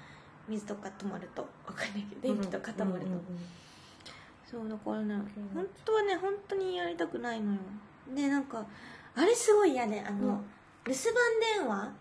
[0.49, 1.43] 水とか止まると。
[1.43, 3.23] わかんないけど電気とか止まると、うんうんうん
[4.51, 7.59] そうだからねうん本当はね本当にやりたくないのよ。
[8.17, 8.65] でなんか
[9.15, 10.45] あれすごい嫌であの、うん。
[10.87, 11.93] 留守番電話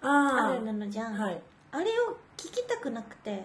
[0.00, 3.44] ああるのじゃん、あはいあれを聞きたくなくて。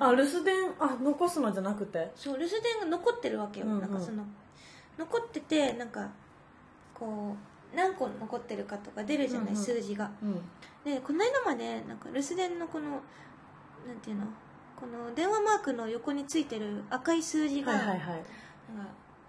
[0.00, 2.10] あ留守電あ残すのじゃなくて？
[2.16, 3.80] そう留守電が残ってるわけよ、うんうん。
[3.80, 4.24] なんかその
[4.98, 6.08] 残っててなんか
[6.94, 7.36] こ
[7.72, 9.62] う何個残ってるかとか出るじゃない、うんうん。
[9.62, 10.10] 数字が。
[10.22, 10.40] うん。
[10.82, 12.88] でこの間までなんか留守電のこの
[13.86, 14.24] なんていうの？
[14.80, 17.98] この電話マークの横についてる赤い数字が、はいはいはい。
[17.98, 18.22] なんか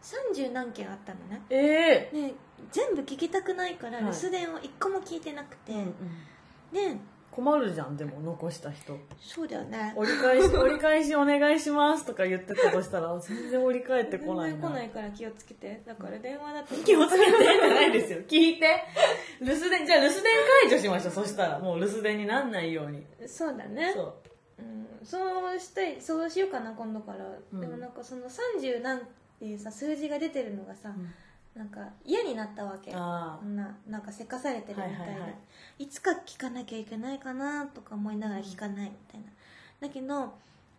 [0.02, 1.42] 30何件あったのね。
[1.50, 2.34] ええで
[2.72, 4.06] 全部聞きたくないからはい。
[4.06, 5.94] 留守電を1個も聞いてなくて、うんうん。
[6.72, 6.98] で
[7.36, 8.98] 困るじゃんでも残した人。
[9.20, 9.94] そうだよね。
[9.96, 15.82] 折り返し 折り返しお願いしますとか言ってたとしたら全然折り返ってこない全然来ないから気をつけて。
[15.86, 16.76] だから電話だと。
[16.76, 18.20] 気をつけてじゃないですよ。
[18.28, 18.84] 聞いて。
[19.42, 20.24] 留守電じゃあ留守電
[20.62, 21.14] 解除しましょう。
[21.14, 23.04] そしたらもう留守電になんないように。
[23.26, 23.92] そうだね。
[23.94, 24.14] そう。
[24.60, 27.60] うん、そうしたいそうしようかな今度から、うん。
[27.60, 29.02] でもなんかその30何っ
[29.40, 30.94] ていうさ数字が出てるのがさ、
[31.56, 32.92] なんか嫌になったわけ。
[32.92, 33.40] な
[33.88, 35.28] なんかせかされてるみたいで、は
[35.78, 39.28] いつか聞かなきゃいけないかなとか思いながら聞かないみたいな、
[39.80, 40.34] だけど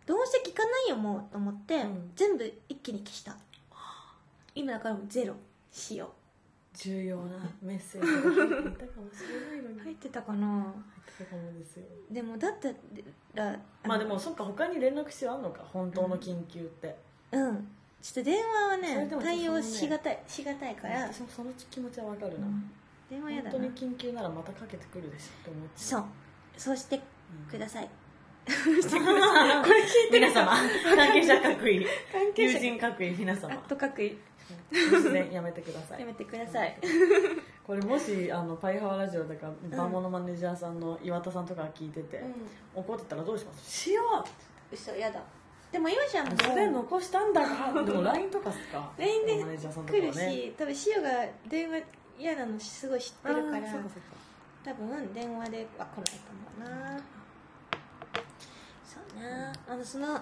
[0.05, 2.11] どうせ聞かないよもうと思って、うん。
[2.15, 3.35] 全部一気に消した。
[4.53, 5.33] 今だからもうゼロ。
[5.71, 6.09] しよ
[6.73, 9.79] 重要なメッセージが入っていたかもしれないのに。
[9.79, 10.47] う入ってたかな。
[10.47, 11.83] 入ってたかもですよ。
[12.11, 12.69] でもだった
[13.33, 15.63] らまあでもそっか他に連絡手あんのか。
[15.71, 16.95] 本当の緊急って、
[17.31, 17.67] うん
[18.05, 22.71] ちょっと電話はね対応しがたいしがたいから、私もその気持ちはわかるな、うん。
[23.09, 23.51] 電話やだな。
[23.53, 26.03] 本当に緊急ならまたかけてくるでしょって思ってそう。
[26.55, 27.01] そうして
[27.49, 27.89] ください、
[28.45, 28.85] これ聞
[30.07, 30.51] いて皆様。
[30.95, 31.83] 関係者各位。
[32.11, 32.53] 関係者。
[32.53, 33.55] 友人各位皆ア様。
[33.55, 34.15] ット各位。
[34.71, 35.99] 突然やめてください。
[36.01, 36.77] やめてください。
[37.65, 42.17] これもしあのパイハワラジオとかバモのマネージャーさんの岩田さんとかが聞いてて、
[42.75, 43.71] う怒ってたらどうします？
[43.87, 44.75] しよう。
[44.75, 45.19] 嘘やだ
[45.75, 47.41] でも今じゃんそれ残したんだ。
[47.41, 48.89] からでも LINE とかっすか。
[48.97, 51.09] LINE で来はねるし多分シオが
[51.49, 51.83] 電話
[52.17, 53.67] 嫌なのすごい知ってるから
[54.63, 57.01] 多分電話では来ないと思うな。
[58.85, 59.53] そうな。
[59.67, 60.15] あのその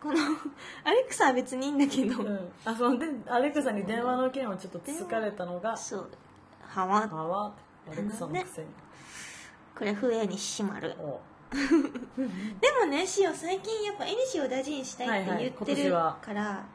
[0.00, 0.14] この
[0.84, 6.10] アレクサは別にいいんだけど、うん、あそのでアレクサに電話の件をちょっと疲れたのがそう。
[6.62, 7.06] はわ。
[7.12, 7.52] あわ。
[7.92, 8.68] アレクサのくせに、
[9.76, 10.94] これ笛に閉まる。
[10.98, 11.20] お
[12.60, 16.66] でもねシオ最近やっぱ絵にしを大事にしたいって言ってはいはいはから、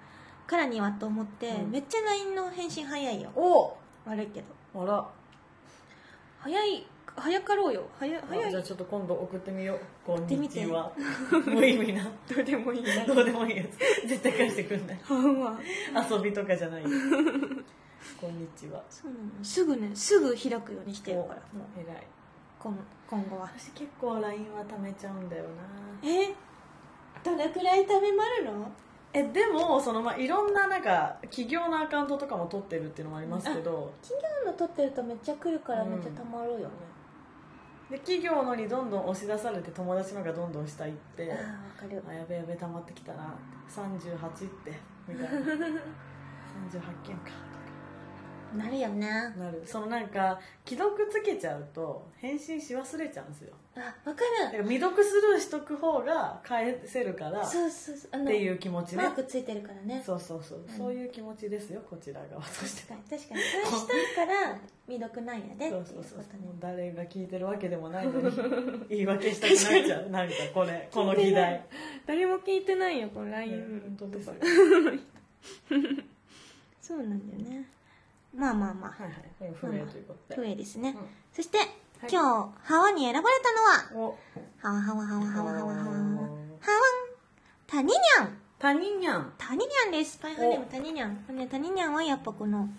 [0.48, 1.72] からにはと思って、うん。
[1.72, 3.30] めっちゃ LINE の返信早いよ。
[3.36, 3.78] お！
[4.06, 4.42] 悪いけ
[4.74, 4.84] ど。
[4.84, 5.08] あら。
[6.40, 7.84] 早い早かろうよ。
[8.00, 8.52] 早い早い。
[8.52, 9.80] じゃあちょっと今度送ってみよう。
[10.06, 10.92] こんにちは。
[11.46, 12.04] 無意味な。
[12.28, 12.84] どうでもいい。
[12.84, 14.08] などうでもいいやつ。
[14.08, 15.00] 絶対返してくんない。
[16.10, 16.84] 遊びとかじゃない。
[16.84, 16.90] よ
[18.20, 18.84] こんにちは。
[18.90, 19.44] そうなの。
[19.44, 21.36] すぐねすぐ開くようにしてるから。
[21.54, 22.08] もう偉い
[22.62, 22.78] 今
[23.10, 23.50] 今後は。
[23.58, 25.50] 私結構 LINE は貯めちゃうんだよな。
[26.08, 26.34] え？
[27.24, 28.72] どれくらい食べまるの？
[29.14, 33.92] えでもその、まあ、いろんななんか企業のアカウントとかも取ってるっていうのもありますけど。
[34.02, 36.66] 企業の撮ってるとめっちゃ来るからめっちゃたまるよね、
[37.90, 41.32] で企業のにどんどん押し出されて友達のがどんどん下行って。
[41.34, 42.02] ああわかる。
[42.08, 43.36] あやべやべ溜まってきたな
[43.68, 45.30] 38ってみたいな。
[46.70, 47.51] 38件か
[48.56, 49.62] なるよねなる。
[49.66, 53.54] そのなんか既読つけちゃうと返信し忘れちゃうんですよ。
[53.76, 58.10] あわかだから未読スルーしとく方が返せるからっるそうそうそう。
[58.12, 59.04] あのていう気持ちね。
[59.04, 60.04] マークついてるからね。
[60.06, 62.94] そうそうそう、そういう気持ちですよこちら側として。
[62.94, 63.20] 確かに。
[63.20, 63.42] 確かに。
[63.66, 65.70] そうしたいから未読なんやで。
[65.70, 66.20] そうそうそう。
[66.20, 66.26] ね。
[66.60, 68.32] 誰が聞いてるわけでもないのに
[68.90, 70.10] 言い訳したくなっちゃう。
[70.10, 71.66] なんかこれこの議題。
[72.06, 74.34] 誰も聞いてないよこのね LINE 本当ですよ。
[76.82, 77.66] そうなんだよね
[78.36, 79.04] まあまあまあ。
[79.04, 79.54] はいはい。
[79.54, 80.36] 不明ということで。
[80.36, 80.96] 不明ですね。
[81.34, 81.58] そして、
[82.02, 82.18] 今日、
[82.64, 84.18] ハワに選ばれたのは、
[84.58, 86.30] ハワハワハワハワハワハワハワン、
[87.68, 88.38] タニニャン。
[88.58, 89.34] タニニャン。
[89.38, 90.18] タニニャンです。
[90.20, 91.48] パイハネームタニニャン。
[91.50, 92.70] タニニャンはやっぱこの、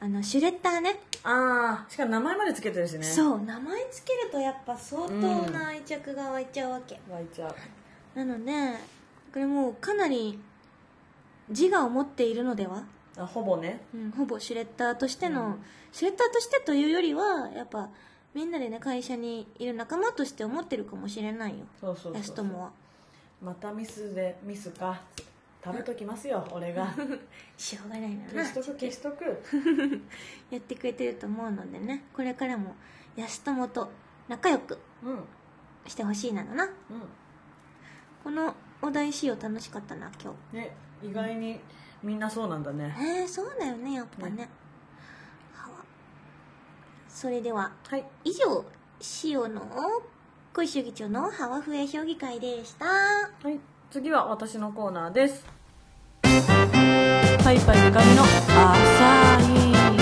[0.00, 1.00] あの、シュレッダーね。
[1.22, 3.02] ああ、しかも名前まで付けてるしね。
[3.02, 7.00] そう、名前付けるとやっぱ相当な愛着が湧いちゃうわけ。
[7.10, 8.18] 湧いちゃう。
[8.18, 8.52] なので、
[9.32, 10.38] これもうかなり
[11.48, 12.84] 自我を持っているのでは
[13.16, 13.80] あほぼね。
[13.94, 15.62] うん、ほぼシュレッダーとしての、うん。
[15.92, 17.90] シュレッダーとしてというよりはやっぱ
[18.34, 21.64] みんなでね会社にいる仲間として思ってるかもしれないよ。
[21.80, 22.72] そうそうそう安友は。
[23.42, 25.00] またミスでミスか。
[25.64, 26.94] 食べときますよ 俺が。
[27.56, 28.24] しょうがないな。
[28.28, 29.24] 消しとく消しとく。
[30.50, 32.76] やってくれてると思うのでねこれからも
[33.16, 33.90] 安友と
[34.28, 35.12] 仲良くうん。
[35.12, 35.24] うん
[35.90, 36.68] してほしいなのな。
[38.22, 41.60] このお題仕様楽しかったな今ね意外に
[42.02, 42.94] みんなそうなんだね。
[42.98, 44.36] 日えー、そうだよねやっぱね。
[44.36, 44.48] ね。
[47.08, 48.04] それでははい。
[48.24, 48.64] 以上
[49.24, 49.62] 塩の
[50.52, 52.84] 小石議長のハワフエ評議会でした。
[52.84, 53.58] はい。
[53.90, 55.46] 次は私のコーナーです。
[56.22, 58.30] パイパイデカミの浅
[59.40, 59.96] い話。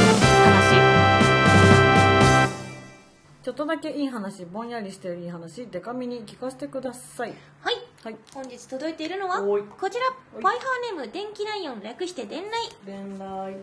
[3.42, 7.34] ちょっとだけいい話ぼんやりしてるいい話デカミに聞かせてください。
[7.60, 8.16] はいはい。
[8.34, 10.04] 本日届いているのはこちら。
[10.42, 12.50] パイハーネーム電気ライオン略して電来
[12.84, 13.56] 伝来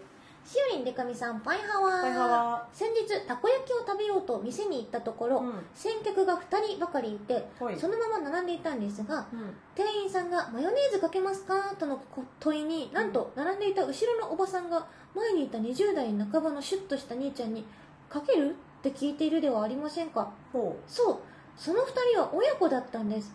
[0.43, 2.01] しおりんでかみさんパイハワー。
[2.01, 5.53] パイハワ先日たこ焼きを食べようと店に行ったところ、うん。
[5.75, 6.39] 先客が2
[6.75, 7.77] 人ばかりいてはい。
[7.77, 9.53] そのまま並んでいたんですがうん。
[9.75, 12.01] 店員さんが「マヨネーズかけますか?」との
[12.39, 17.63] 問いになんと並んでいた後ろのおばさんが前にいた20代半ばのシュッとした兄ちゃんに
[18.09, 20.31] 「かける?」って聞いているではありませんか？
[20.51, 21.17] ほそう
[21.57, 23.33] その2人は親子だったんです。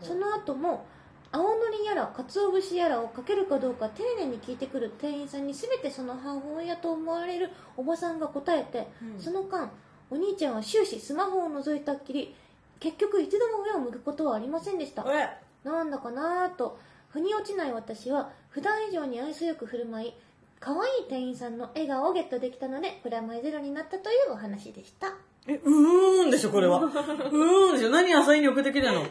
[0.00, 0.86] その後も
[1.30, 9.20] 青のりやら鰹節やらをかけるかどうか丁寧に聞いてくる店員さんに全てその母親と思われるおばさんが答えて、うん。
[9.20, 9.70] その間
[10.10, 12.34] お兄ちゃんは終始スマホを覗いたっきり
[12.80, 15.04] 結局一度も上を向くことはありませんでした。
[15.08, 20.14] えなんだかなぁと腑に落ちない私は普段以上に愛想よく振る舞い
[20.60, 25.14] 可愛い店員さんの笑顔をゲットできたのでプラマイゼロになったというお話でした
[25.48, 26.78] えうーんでしょこれは。
[26.78, 27.90] うーんでしょ。
[27.94, 29.02] 何浅いに送ってきてんの？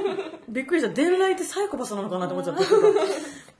[0.48, 0.92] びっくりした。
[0.92, 2.62] 伝来ってサイコパスなのかなって思っちゃった。
[2.62, 2.66] う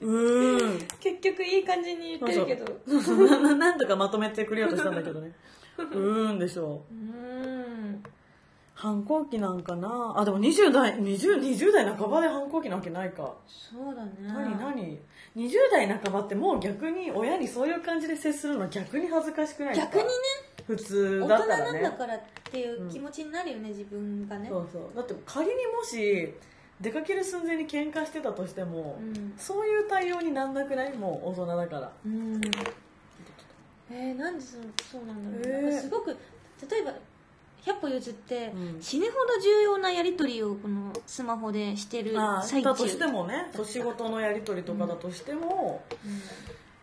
[0.06, 0.78] ーん。
[1.00, 3.28] 結局いい感じにそうそうそう。
[3.30, 5.32] なななんとかまとめてくれようとしたんだけどね。
[5.78, 6.82] うーんでしょ。
[6.90, 8.02] うーん。
[8.74, 10.14] 反抗期なんかな？
[10.16, 13.34] あでも20代 20, 20代半ばで反抗期なわけないか。
[13.48, 14.12] そうだね。
[14.22, 14.98] 何何
[15.34, 20.10] ？20代半ばってもう逆に親にそういう感じで接するの逆に恥ずかしくない逆にね
[20.68, 21.80] 普通大人だったらね。
[21.82, 24.48] なんだからっていう気持ちになるよね、自分がね。
[24.50, 24.82] そうそう。
[24.94, 26.34] だって仮にもし
[26.78, 29.32] 出かける寸前に喧嘩してたとしても、うん。
[29.38, 30.94] そういう対応になんなくない？
[30.94, 31.92] もう大人だから。
[32.04, 32.40] うん。
[33.90, 34.58] えー、なんでそ
[34.92, 35.62] そうなんだろう、えー。
[35.62, 36.10] なんかすごく
[36.70, 36.92] 例えば
[37.64, 38.82] 100歩譲って、うん。
[38.82, 42.68] 死ぬほど重要なやり取りをこのスマホでしてるあ最中。
[42.68, 45.82] だとしてもね仕事のやり取りとかだとしても、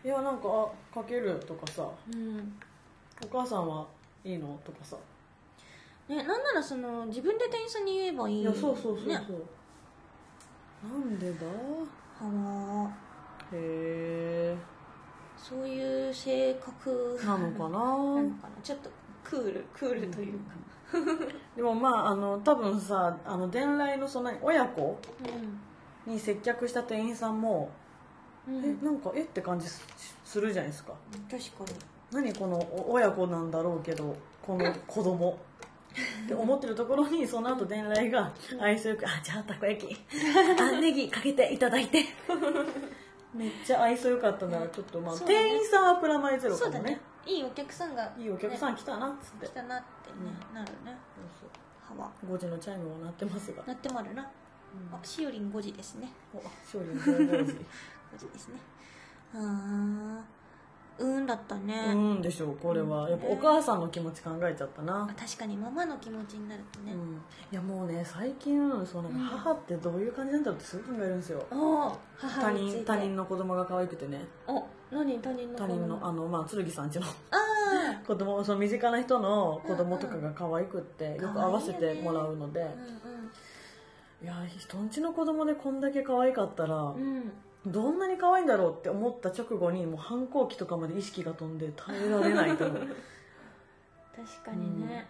[0.04, 0.48] いやなんか
[0.92, 1.88] あかけるとかさ。
[2.12, 2.56] うん、うん
[3.22, 3.86] お母さんは
[4.24, 4.58] いいの？
[4.64, 4.96] とかさ。
[6.08, 8.40] ね、なんならその自分で店員さんに言えばいい。
[8.42, 9.20] いやそうそうそうそう、ね、な
[10.98, 11.46] んでだ？
[12.20, 12.90] はわ
[13.52, 14.56] へえ。
[15.36, 17.18] そういう性格。
[17.24, 17.68] なのかな？
[17.70, 18.62] なのかな。
[18.62, 18.90] ちょっと
[19.24, 20.54] クールクールというか、
[21.56, 24.98] でもまああの多分さあの伝来のその親子？
[26.06, 27.68] に接客した店員さんも、
[28.46, 29.84] うん、えなんかえって感じす
[30.24, 30.92] するじゃないですか。
[31.28, 31.78] 確かに
[32.12, 35.38] 何このお親子なんだろうけどこの子供。
[36.24, 39.96] って思ってるところにその後伝来が愛想よく「あじゃあたこ焼き。
[40.60, 42.04] あネギかけていただいて」
[43.32, 45.40] めっちゃ愛想よかったならちょっとまあ、そうだね。
[45.40, 47.00] 店員さんはプラマイゼロそうだね。
[47.26, 49.08] いいお客さんがいいお客さんね来たな。
[49.08, 50.92] っつって、来たなってね、なるね。
[51.96, 52.36] はそう。
[52.36, 53.62] 5時のチャイムも鳴ってますが。
[53.64, 56.12] なってもあるな、あしおりん5時ですね。
[56.32, 57.52] お勝利の5時。
[58.14, 58.60] 5時ですね。
[59.34, 60.35] あー
[60.98, 63.08] うーんだったね、うんでしょうこれは。
[63.10, 65.08] やっぱお母さんの気持ち考えちゃったな。
[65.10, 71.46] あ確かにママの気持ちになるとね、うん、いやもうね最近その母ってどういう感じなんだろうってすごい考えるんですよ。
[72.18, 74.24] 他人他人の子供が可愛くてね。
[74.46, 77.06] お何他人の他人のああのまあ剣さんちの。
[77.30, 77.36] あ
[78.06, 83.30] 子供その身近な人の子供とかが可愛くってんよく合わせてもらうので、ーうん
[84.22, 87.32] いや人んちの子供でこんだけ可愛かったら、うんうん
[87.66, 92.86] どんなに可愛いんだろうって思った直後にもう反抗期とかまで意識が飛んで耐えられないと思う。
[94.14, 95.06] 確かにね、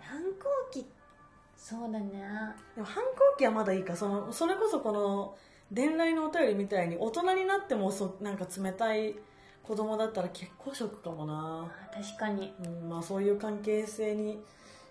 [0.00, 0.86] 反抗期
[1.56, 2.22] そうだね。
[2.74, 3.96] でも反抗期はまだいいか。
[3.96, 5.36] そのそれこそこの
[5.72, 9.16] 伝来のお便りみたいに大人になってもそなんか冷たい
[9.62, 12.54] 子供だったら結構ショックかもな、あ確かに。
[12.64, 14.38] うんまあ、そういう関係性に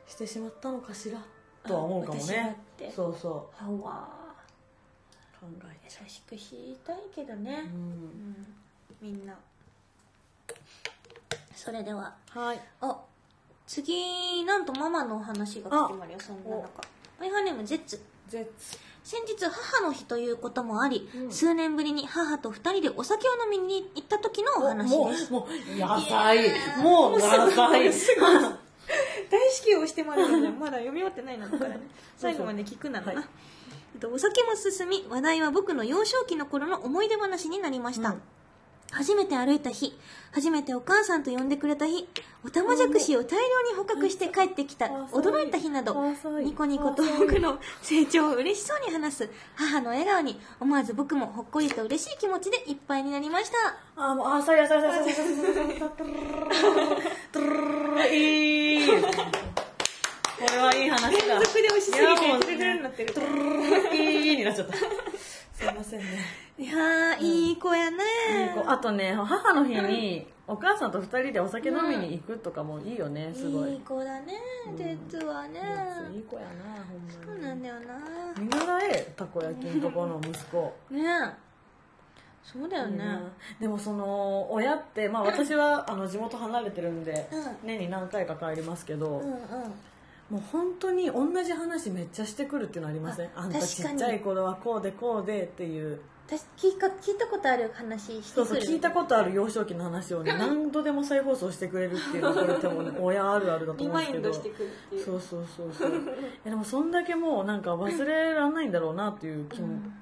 [0.05, 1.19] してしまったのかしら
[1.63, 2.57] とは思うかもね。
[2.77, 2.91] て。
[2.91, 4.16] そうそ歯はう
[5.39, 7.87] 考え優しくしたいけどね、ううん。
[8.31, 8.47] ん、
[9.01, 9.33] みんな。
[11.55, 12.15] それでは。
[12.29, 12.61] はい。
[12.81, 12.97] あ
[13.65, 16.81] 次なんとママのお話が来てまるよそんな中。
[17.19, 18.49] マイハーネームゼッツ絶
[19.03, 21.31] 先日母の日ということもあり、うん。
[21.31, 25.29] 数年ぶりに母と二人でお酒を飲みに行った時のお話もです。
[25.29, 26.49] うもう野菜
[26.81, 27.91] もう野菜大
[29.51, 31.79] 至急をしてもらうじゃんまだ読み終わってないのだからね。
[32.17, 33.23] 最後まで聞くなのな、はい。
[33.23, 33.27] えっ
[33.97, 38.21] とお酒も進み話題は僕の幼少期の頃の思い出話になりました、うん。
[38.91, 39.97] 初めて歩いた日
[40.31, 42.07] 初めてお母さんと呼んでくれた日
[42.45, 43.37] おたまじゃくしを大量
[43.69, 45.93] に捕獲して帰ってきたあ驚いた日など
[46.41, 53.57] ニコニコと僕の成長を嬉しそうに話す母の笑顔に思わず僕もほっこりと嬉しい気持ちでいっぱいになりました。
[54.01, 55.33] あもうあさいやさいさいさいさいさ
[58.07, 58.89] いいい
[60.39, 61.09] これはいい話だ。
[61.09, 63.13] 連続で押しすぎていやもうトゥルルルになってる
[63.95, 66.05] いいになっちゃったすいませんね。
[66.59, 67.97] いやーいい子やね。
[68.67, 73.73] あとね母の日にお母さんと二人でお酒飲みに行くとかもいいよねすごい。
[73.73, 74.33] いい子だね
[74.77, 75.59] 実はね。
[76.13, 77.79] いい子やなほんそうなんだよな。
[78.39, 80.73] 見習えたこ焼きのとこの息子。
[80.91, 81.03] ね
[82.43, 83.03] そうだよね。
[83.59, 87.43] でもその親って、まあ、私はあの地元離れてるんで、うん。
[87.67, 89.39] 年に何回か帰りますけど、うんうん
[90.29, 93.27] もう本当に同じ話めっちゃしてくるっていうのありません？
[93.35, 95.99] ああんたちっちゃい頃はこうでこうでっていう。
[96.27, 104.55] 私聞いか聞いたことある話してそうそう聞いたことある幼少期の話をね何度でも再放送してくれるっていうのはこれ多分親あるあるだと思うんですけど。
[105.05, 105.91] そうそうそうそう。
[106.43, 109.93] でもそんだけもうなんか忘れられないんだろうなっていう気も、うん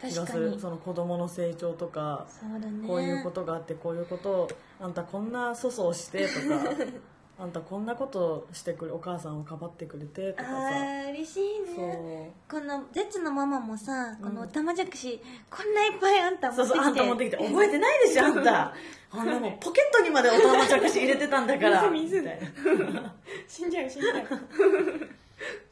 [0.00, 2.86] 気がするその子供の成長とかね。
[2.86, 4.48] こういうことがあってこういうことを
[4.80, 6.70] あんたこんな粗相してとか
[7.36, 11.42] あんたこんなことしてくれお母さんをかばってくれてとかあさー嬉しい
[11.74, 12.50] そねう。
[12.50, 14.34] このゼッツのママもさこうん。
[14.36, 15.20] のおたまじゃくし
[15.50, 16.80] こんないっぱいあんた持そうってきて。
[16.80, 17.36] そうあんた持ってきて。
[17.36, 18.74] 覚えてないでしょあんた。
[19.10, 21.90] あんなもんポケットにまでおたまじゃくし入れてたんだから。
[21.90, 23.14] 水 みたいな。
[23.48, 24.24] 死んじゃう死んじゃう。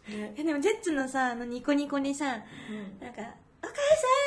[0.08, 2.42] えでもゼッツのさあのニコニコにさなんか
[3.62, 3.72] 「お母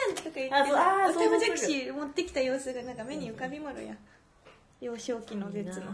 [0.08, 3.92] さん!」とか言ってあそうあーそうおたまじゃくし持ってきた様子がなんか目に浮かびまるや。
[3.94, 3.98] ん。
[4.80, 5.88] 幼少期のゼッツの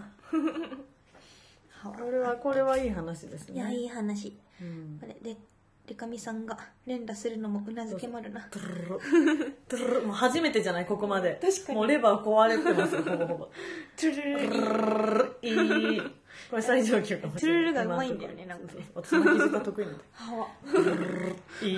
[1.84, 3.56] これはこれはいい話ですね。
[3.56, 4.38] いやいい話。
[4.62, 4.98] うん。
[5.00, 5.38] これで
[5.88, 8.40] デカミさんが連打するのもうなずけまるな。
[10.06, 10.86] もう初めてじゃない？
[10.86, 11.40] ここまで。
[11.42, 11.78] 確かに。
[11.78, 13.46] もうレバー壊れてますよほぼほぼ。
[13.46, 14.50] トゥルルル。
[14.50, 15.88] トゥルルル。
[15.92, 16.02] ルいい。
[16.50, 17.74] これ最上級かもしれない。
[17.74, 20.48] トゥルルルがうまいんだよねなんか私巻き舌得意なんだは
[21.62, 21.72] いい。
[21.72, 21.76] い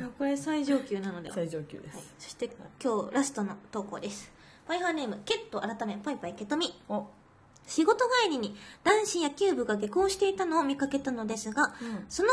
[0.00, 1.34] やこれ最上級なのでは。
[1.34, 2.14] 最上級です。
[2.18, 2.50] そして
[2.82, 4.30] 今日ラストの投稿です。
[4.66, 6.78] パイハーネームケット改めパイパイケトミ。
[6.88, 7.06] お
[7.66, 12.04] 仕事帰りに男子野球部が下校していたのを見かけたのですが、うん。
[12.08, 12.28] その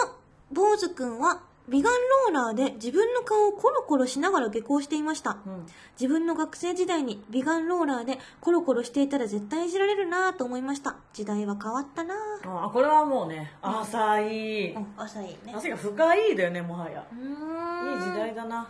[0.52, 5.68] 坊主くんは美顔ローラーで自分の顔をコロコロしながら下校していました、うん。
[6.00, 10.96] 自分の学生時代に美顔ローラーでコロコロしていたら絶対いじられるなぁと思いました。
[11.14, 12.16] 時代は変わったな。
[12.44, 14.72] ぁあこれはもうね浅い。
[14.72, 15.54] うん浅いね。
[15.56, 17.06] 汗が深いだよねもはや。
[17.14, 18.68] いい時代だな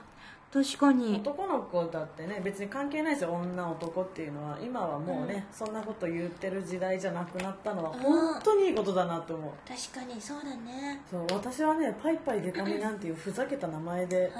[0.51, 1.17] 確かに。
[1.17, 3.31] 男の子だってね別に関係ないですよ。
[3.33, 4.57] 女男っていうのは。
[4.59, 7.99] 今はもうね、そんなこと言ってる時代じゃなくなったのはうん。
[7.99, 11.01] 本当にいいことだなと思う、確かにそうだね。
[11.09, 14.31] そう私はねパイパイデカミなんていうふざけた名前で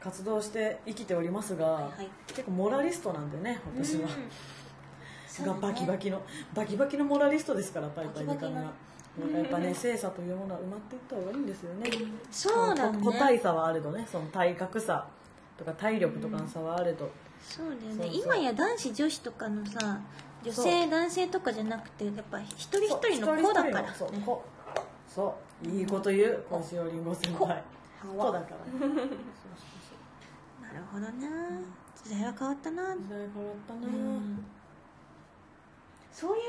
[0.00, 2.10] 活動して生きておりますが、はいはい。
[2.28, 5.44] 結構モラリストなんでね私は、うん。
[5.44, 5.60] がね。
[5.60, 6.22] バキバキの
[6.54, 8.72] バキバキのモラリストですからパイパイデカミがバキバキの。
[9.20, 11.90] だからやっぱね性差というものは埋まっていった方がいいんですよね。
[12.30, 13.00] そうだね。
[13.02, 14.06] 個体差はあれどね。
[14.08, 15.04] その体格差
[15.58, 17.10] とか体力とかの差はあれど、
[17.42, 18.10] そうだよね。
[18.12, 20.00] 今や男子女子とかのさ
[20.44, 23.82] 女性男性とかじゃなくてやっぱ一人一人の子だから。
[23.82, 24.12] ねそう。
[24.12, 24.44] 子
[25.08, 25.34] そ
[25.64, 25.68] う。
[25.68, 26.44] いいこと言う。
[26.48, 27.62] 小塩りんご先輩。
[28.00, 28.88] 子だから。
[30.68, 31.28] なるほどね
[32.04, 34.44] 時代は変わったな、時代変わったな、うん。
[36.12, 36.42] そういう。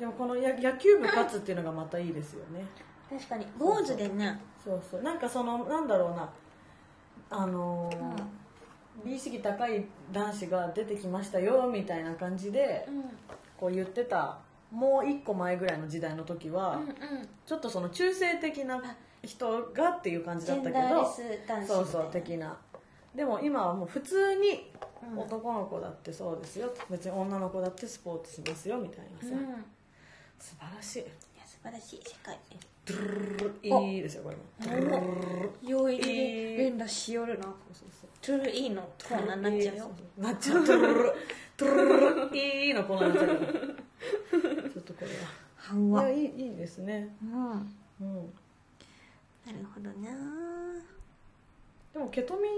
[0.00, 2.66] でもこのや野球部勝つっていうのがまたいいですよね。
[3.08, 3.46] 確かに。
[3.58, 4.40] 坊主でね。
[4.64, 5.02] そうそう。
[5.02, 6.28] なんかそのなんだろうな。
[7.32, 8.19] あのー
[9.04, 13.04] 美意識高い男子が出てきましたよみたいな感じでうん。
[13.58, 14.38] こう言ってた
[14.70, 16.94] もう一個前ぐらいの時代の時は、うんうん。
[17.46, 18.82] ちょっとその中性的な
[19.22, 21.04] 人がっていう感じだったけど
[21.66, 22.56] そうそう的な。
[23.14, 24.70] でも今はもう普通に
[25.12, 25.18] うん。
[25.18, 26.72] 男の子だってそうですよ。
[26.90, 29.34] 別に女の子だってスポーツしますよみたいなさ、
[30.38, 31.02] 素晴らしい。
[31.02, 31.08] 素
[31.62, 32.00] 晴らしい。
[32.04, 32.38] 世界
[33.62, 35.00] いいですよこれもドゥルルルル
[35.42, 37.44] ル用意いい連打しよるな。
[38.20, 39.90] トゥルイのコーナーになっちゃうよ。
[40.18, 41.12] なっちゃうトゥルルル
[41.56, 43.26] トゥルルルルいいのこのなっちゃう。
[43.26, 43.38] から
[44.70, 45.78] ちょっとこれは。
[45.90, 47.14] わはいやいいいいですね。
[47.22, 47.30] うん。
[47.30, 48.32] うん。
[49.46, 49.94] なるほどな。
[51.92, 52.48] でもケトミ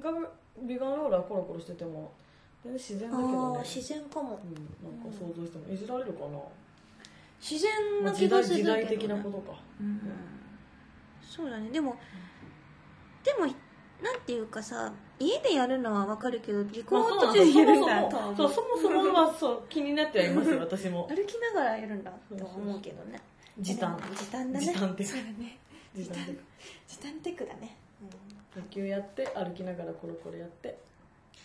[0.00, 0.10] が
[0.62, 2.12] ビガンローラーコロコロしてても
[2.62, 4.38] 全然自然だけど自然かも。
[4.42, 4.54] うん、
[4.88, 5.74] なんか想像しても。
[5.74, 6.38] いじられるかな、
[7.44, 7.72] 自然
[8.02, 9.60] まあ、な気がするけど、ね、時代的なことか。
[9.78, 10.00] うん。
[11.20, 11.68] そうだね。
[11.70, 11.96] でも
[13.22, 13.46] でも
[14.02, 23.20] なんていうかさ家でやるのはわかるけど離まあ婚途中でやるんだよとは思そもそもそうそもそもはそう気になってはいますよ私も歩きながらやるんだとは思うけどね
[23.58, 25.58] 時短時短だね時短的そうだね
[25.94, 26.34] 時短的
[26.86, 27.76] 時時短テクだね、
[28.56, 30.76] 野球やって歩きながらコロコロやって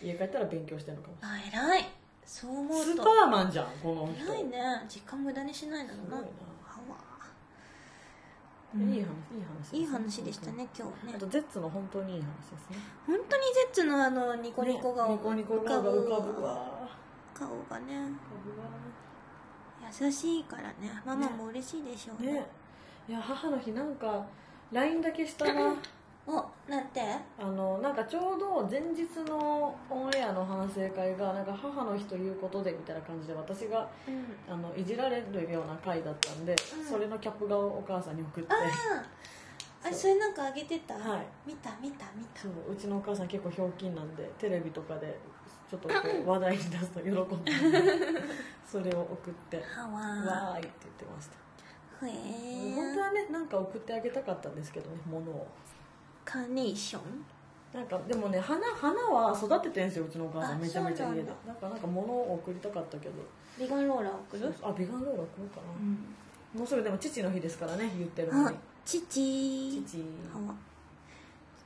[0.03, 1.87] 家帰ったら勉強してるのかもあ偉い
[2.29, 2.83] そう思うと。
[2.83, 4.31] スーパーマンじゃんこの人。
[4.31, 4.85] 偉いね。
[4.87, 5.95] 時間無駄にしないのな。
[5.95, 6.25] すごい
[8.77, 11.13] いい話いい話いい話でしたね今日ね。
[11.15, 12.77] あとゼッツの本当にいい話ですね。
[13.07, 16.87] 本当にゼッツのあのニコニコ顔ねニコニコ顔が浮かぶわ。
[17.33, 18.11] 顔がね。
[19.99, 21.01] 優しいからね。
[21.03, 22.33] ママも嬉しいでしょうね。
[22.33, 22.45] ね。
[23.07, 24.23] いや母の日なんか
[24.71, 25.75] LINE だけしたな
[26.29, 27.01] おなんて。
[27.39, 34.53] あのなんかちょうど前日のオンエアの反省会がなんか母の日ということでみたいな感じで私がうん。
[34.53, 36.85] あのいじられるような回だったんで、うん。
[36.85, 38.49] それのキャップ画をお母さんに送って。
[39.81, 41.25] あそれなんかあげてた、はい。
[41.47, 42.41] 見た見た見た。
[42.41, 45.17] そううちのお母さん結構ひょうきんなんでテレビとかで
[45.69, 47.51] ちょっとこう 話題に出すと喜んで
[48.67, 51.49] それを送って「はわわーい」って言ってました。
[52.05, 55.47] へえ本当はねなんか送ってあげたかったんですけどね物を
[56.29, 57.01] カーネーション？
[57.73, 61.23] なんかでもね花花は育ててんすようちのお母さあんめちゃめちゃ家で。
[61.47, 63.13] なんかなんか物を送りたかったけど。
[63.59, 64.53] ビガンローラー送る？
[64.61, 66.59] あビガンローラー送ろうかな、うん。
[66.59, 69.01] もうすぐでも父の日ですからね言ってるのあに父。
[69.01, 70.03] 父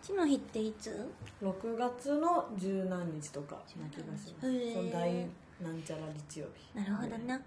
[0.02, 1.10] 父の日っていつ
[1.42, 3.56] ？6月の十何日とか。
[3.56, 4.74] な気がしますへー。
[4.74, 5.28] その大
[5.62, 6.78] なんちゃら日曜日。
[6.78, 7.40] なるほどね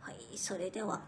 [0.00, 0.16] はい。
[0.34, 1.00] それでは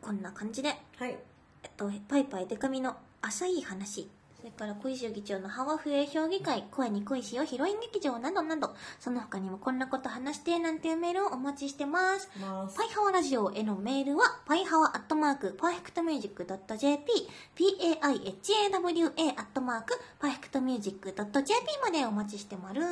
[0.00, 0.70] こんな感じで。
[0.96, 1.18] はい。
[1.62, 4.08] えっと、パイパイデカミの浅い話、
[4.38, 12.30] それから小石議長のハワフエ評議会、声に恋しよヒロイン劇場などなど、その他にもこんなこと話してなんていうメールをお待ちしてます。
[12.40, 16.44] ますパイハワラジオへのメールは、パイハワアットマーク、パーフェクトミュージック
[16.76, 22.82] .jp、p-a-i-h-a-w-a アットマーク、パーフェクトミュージック .jp までお待ちしてまる。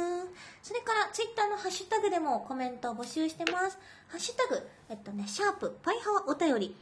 [0.61, 3.78] それから、ツイッターのハッシュタグでもコメントを募集してます。
[4.09, 6.74] ハッシュタグ、えっとね、シャープ、パイハワお便り。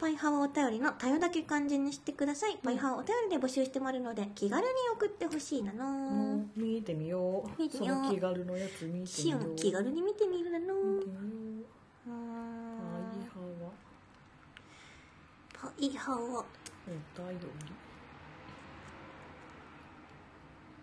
[0.00, 2.56] パイハワお便りのたよだけ漢字にしてください。
[2.62, 6.44] パイハワお便りで募集してもらうので、気軽に送ってほしいなの。
[6.56, 7.62] 見てみよう。
[7.62, 7.96] 見てみよう。
[7.96, 9.40] その気軽のやつ見てみよう。
[9.52, 10.74] ン気軽に見てみるなの。
[15.52, 16.16] パイハワ。
[16.16, 16.42] お
[17.28, 17.46] 便り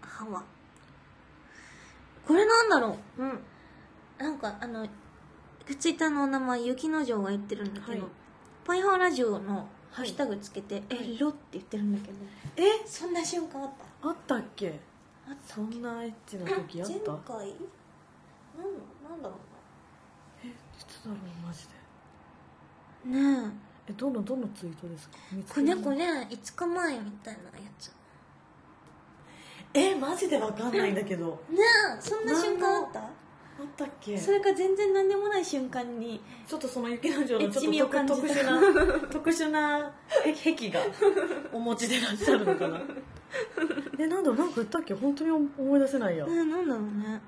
[0.01, 0.43] ハワ。
[2.27, 3.23] これなんだろう。
[3.23, 3.39] うん。
[4.17, 4.85] なんかあの
[5.79, 8.24] ツイッターのお名前雪之丞が言ってるんだけど、はい
[8.65, 12.17] パイハワラジオのハッシュタグつけて「えロ」って言ってるんだけど。
[12.57, 12.85] え？
[12.85, 13.69] そんな瞬間あっ
[14.01, 14.09] た？
[14.09, 14.79] あったっけ？
[15.27, 17.37] あったそんなエッチな時あっ前た回？
[17.37, 19.35] なんなんだろ
[20.43, 20.51] えい
[20.87, 23.19] つだろうマジで。
[23.45, 23.51] ね
[23.87, 23.93] え。
[23.93, 25.15] どのどのツイートですか？
[25.47, 27.91] こけるこれ5日前みたいなやつ。
[29.73, 31.27] えマジでわかんないんだけど。
[31.49, 31.57] ね
[31.97, 33.01] えそんな瞬間あった？
[33.57, 34.17] あったっけ？
[34.17, 38.17] それか全然何でもない瞬間にちょっとその雪の城のち一味をょっと感じた。
[38.17, 40.79] 特 特殊な特殊な癖が
[41.53, 42.81] お持ちでいらっしゃるのかな？
[43.97, 44.93] えなんだろうなんか言ったっけ？
[44.93, 47.21] 本当に思い出せないや、ねえなんだろうね。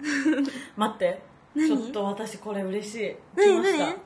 [0.76, 1.22] 待って。
[1.54, 1.68] 何？
[1.68, 3.16] ちょっと私これ嬉しい。
[3.36, 3.46] 何？
[3.46, 3.86] 来ました。
[3.86, 3.96] 何？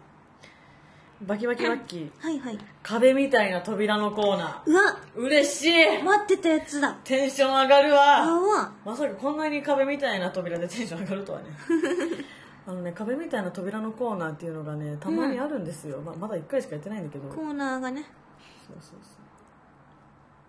[1.22, 2.10] バキバキバッキー。
[2.20, 2.58] はいはい。
[2.82, 4.82] 壁みたいな扉のコーナうわ。
[5.16, 6.02] ー嬉しい。
[6.02, 6.96] 待ってたやつだ。
[7.02, 8.18] テンション上がるわ。
[8.22, 11.46] あわまさかこんなに壁みたいな扉でテンション上がるとはね。
[12.66, 17.28] あのね壁みたいな扉のコーナーっていうのがねたまにあるんですよ、まあ、まだ1回しかやってないんだけど。
[17.28, 18.04] コーナーがね。
[18.66, 19.00] そうそうそう。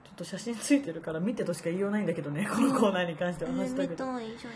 [0.04, 4.48] ちょっと写真ついてるから見てとしか言いようないんだけどねこのコーナーに関しては、ハッシュタグで見たい写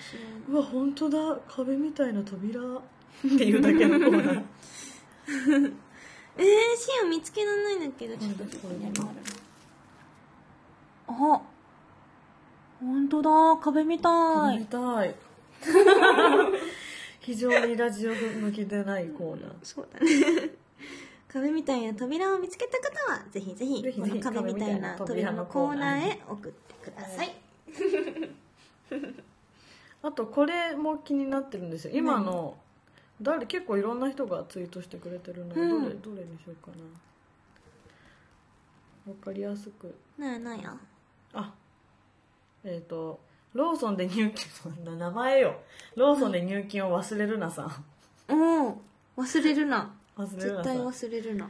[0.47, 0.53] 真。
[0.53, 1.39] うわ本当だ。
[1.47, 2.81] 壁みたいな扉っ
[3.21, 4.43] ていうだけのコーナー
[6.37, 6.45] えー、
[6.77, 8.93] シーン見つけられないんだけどちょっとここにある
[11.07, 11.41] あ
[12.79, 13.29] 本当だ。
[13.61, 14.59] 壁みたい。
[14.59, 15.15] 見たい。
[17.21, 19.53] 非常にラジオ向きでないコーナー。
[19.63, 20.63] そうだね。
[21.33, 27.35] 壁みたいな扉を見つけた方はぜひぜひこの壁みたいな扉のコーナーへ送ってください、
[30.03, 31.93] あとこれも気になってるんですよ。
[31.95, 32.55] 今の
[33.23, 35.83] 誰結構いろんな人がツイートしてくれてるので、うん。
[35.83, 36.83] どれどれにしようかな。
[39.11, 39.95] わかりやすく。
[40.17, 40.75] なやなや？
[41.33, 41.53] あ
[42.63, 43.19] えっ、と
[43.53, 45.55] ローソンで入金名前よ。
[45.95, 47.63] ローソンで入金を忘れるなさ。
[47.63, 48.33] ん。
[48.33, 48.81] おお
[49.17, 49.93] 忘れるな。
[50.17, 51.49] 忘れるな絶対忘れるな。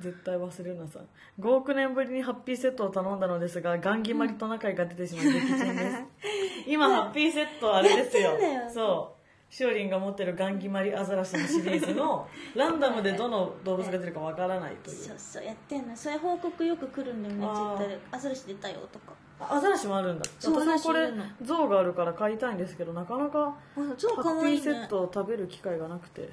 [0.00, 0.98] 絶対忘れるなさ。
[0.98, 1.08] ん
[1.40, 6.02] 5億年ぶりにハッピーセットを頼んだのですがガンギマリトナカイが出てしまい撃沈です。
[6.66, 8.32] 今ハッピーセットあれですよ。
[8.72, 9.23] そう
[9.54, 12.26] しおりんが持ってるガンギマリアザラシのシリーズの
[12.56, 14.96] ランダムでどの動物が出るかわからないという。
[14.96, 17.74] そうそうやってんのそれ報告よく来るんだよねあー。
[17.74, 18.00] ッターで。
[18.10, 19.12] アザラシ出たよとか。
[19.38, 20.24] あアザラシもあるんだ。
[20.40, 26.28] そう私もこれアザラシいるの像があるから買いたいんですけどなかなかあゾウかハッピーセわいいねットを食べる機会がなくて。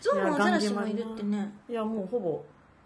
[0.00, 1.52] ゾウもアザラシもいるってね。
[1.68, 2.44] いやもうほぼ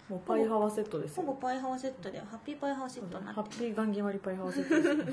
[0.08, 1.24] もうパイハワセットですよ。
[1.24, 5.12] ほぼパイハワセットでハッピーパイハワセットになってハッピーガンギマリパイハワセットで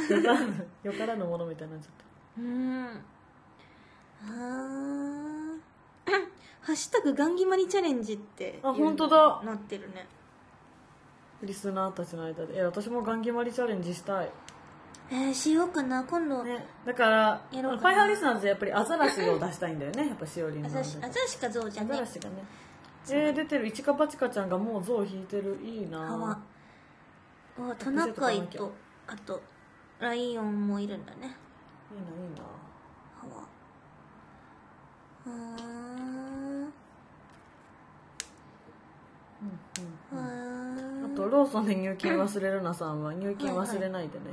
[0.00, 0.08] す。
[0.14, 3.04] よよからぬよからぬものみたいになっちゃったるうん。
[4.24, 5.60] あー。
[6.62, 9.42] ハッシュタグガンギマリチャレンジってあ本当だ。
[9.44, 10.06] なってるね。
[11.42, 12.58] リスナーたちの間で。
[12.60, 14.30] え私もガンギマリチャレンジしたい。
[15.10, 16.04] えー、しようかな。
[16.04, 16.64] 今度、ね。
[16.86, 17.82] だからやろうかな。
[17.82, 20.06] パイハワリスナーズやっぱりアザラシを出したいんだよね。
[20.06, 20.68] やっぱしおりんの。
[20.68, 21.94] アザラシアザラシかゾウじゃアね。
[21.94, 22.36] ザラシがね。
[23.10, 23.66] えー、出てる。
[23.66, 25.58] いちかぱちかちゃんがもう象引いてる。
[25.62, 26.40] いいな。
[27.58, 28.72] あトナカイと
[29.06, 29.42] あと
[29.98, 31.36] ライオンもいるんだね
[31.92, 32.42] いいないいな
[35.24, 35.32] あー
[39.42, 40.18] うんうん。
[40.18, 44.24] あーあとローソンで入金忘れるなさんは入金忘れないでね、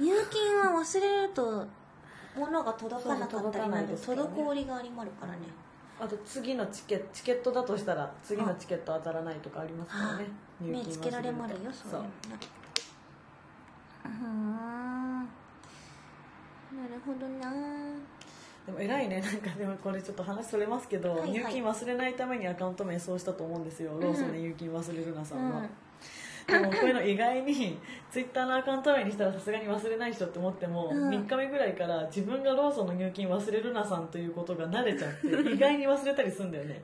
[0.00, 1.66] 入金は忘れると
[2.36, 4.52] 物が届かなかったりなんでそう届かないですからね。
[4.52, 5.38] 滞りがありまるからね。
[6.00, 10.26] あと次のチケチケットだとしたら次のチケット当たらないとかありますからね。
[10.60, 12.12] 入金目つけられまるよ忘そういうのね。
[14.04, 14.08] う。
[14.08, 15.28] ーん
[16.74, 17.52] なるほどな。
[18.66, 19.20] でも偉いね。
[19.20, 21.30] なんかでもこれちょっと話それますけど、はいはい。
[21.30, 25.68] 入金忘れないためにアカウント名そうしたと思うんですよ、ローソンで入金忘れるなさんは、うん。
[26.46, 27.78] でもこういうの意外に
[28.10, 31.08] ツイッターのアカウント名にしたらさすがに忘れない人って思っても、うん。
[31.08, 36.82] 3日目ぐらいから自分がローソンの入金忘れるなさんということが慣れちゃって 意外に忘れたりするんだよね。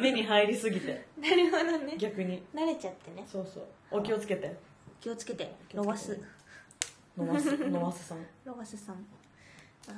[0.00, 1.06] 目に入りすぎて。
[1.20, 1.96] なるほどね。
[1.98, 2.44] 逆に。
[2.54, 3.24] 慣れちゃってね。
[3.26, 3.64] そうそう。
[3.90, 4.54] お気をつけて。
[5.00, 5.52] 気をつけて。
[5.68, 5.84] 気をつけて。
[5.84, 6.20] ロワス
[7.18, 7.54] 飲ます。
[7.54, 8.26] 飲ますさん。
[8.44, 8.96] ロワスさん。
[8.96, 9.25] まあ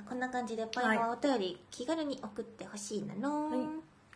[0.08, 3.50] こんな感じでパイはお便り気軽に送ってほしいなの。
[3.50, 3.58] はい。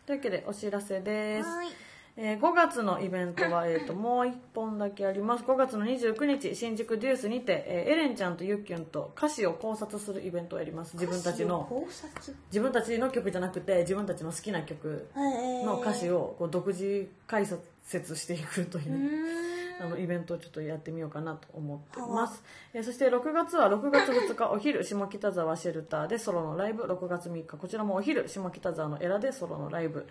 [0.07, 1.69] というわけでお知らせです、はい。
[2.17, 5.45] えー5月のイベントは、えー、と もう1本だけあります。
[5.45, 10.95] 5月の29日新宿デュースにて、えーエレンちゃんとゆっきゅんと歌詞を考察するイベントをやります。
[10.95, 11.67] 自分たちの。
[11.69, 12.37] 考察？
[12.49, 26.85] 自分たちの曲じゃなくて自分たちの好きな曲の歌詞ををこう独自解説していくというあのイベントをちょっとやってみようかなと思ってます、えーそして6月は6月2日お昼下北沢シェルターでソロのライブ。
[26.85, 30.07] 6月3日こちらもお昼下北沢のエラでソロのライブ。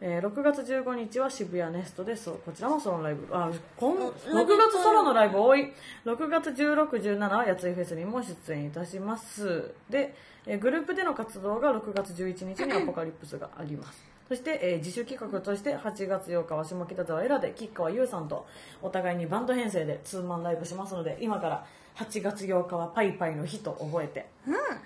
[0.00, 3.28] えー6月15日は渋谷ネストでそうこちらもソロのライブ。
[3.30, 4.12] あ今6
[4.56, 5.72] 月ソロのライブ多い。
[6.04, 9.72] 6月1617はやついフェスにも出演いたします。
[9.88, 10.14] で、
[10.46, 18.46] えーグループでの活動が6月11日にアポカリプスがありますそして、えー自主企画として8月8日は下北沢エラで吉川優さんと
[18.82, 21.66] お互いにバンド編成でツーマンライブしますので今から
[21.96, 24.26] 8月8日はパイパイの日と覚えて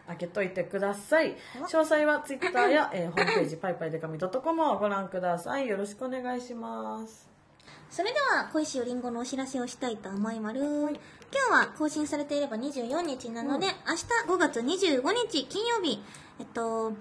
[0.07, 1.37] 開けといてください。
[1.55, 5.69] 詳細はツイッターや、えーホームページパイパイデカミ .com をご覧ください。
[5.69, 7.29] よろしくお願いします。
[7.91, 10.99] それでは小石よりんごのお知らせをしたいと思いまる、今日
[11.51, 13.73] は更新されていれば24日なので、うん。
[13.89, 16.03] 明日5月25日金曜日。
[16.39, 16.93] えっと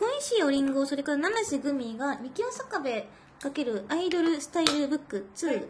[0.00, 5.62] 小石よりんごそれから七瀬グミが三木尾坂部×アイドルスタイルブック2の、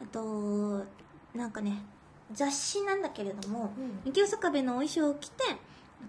[0.00, 0.86] えっと
[1.36, 1.82] なんかね
[2.32, 4.00] 雑誌なんだけれども、うん。
[4.04, 5.56] 三木尾坂部のお衣装を着てあ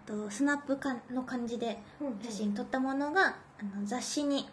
[0.08, 4.48] とスナップかの感じでうん写真撮ったものが、あの雑誌に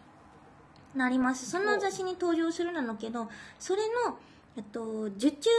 [0.94, 1.50] なります。
[1.50, 3.28] その雑誌に登場するなのけど
[3.58, 4.18] それの、
[4.56, 5.50] えっと、受注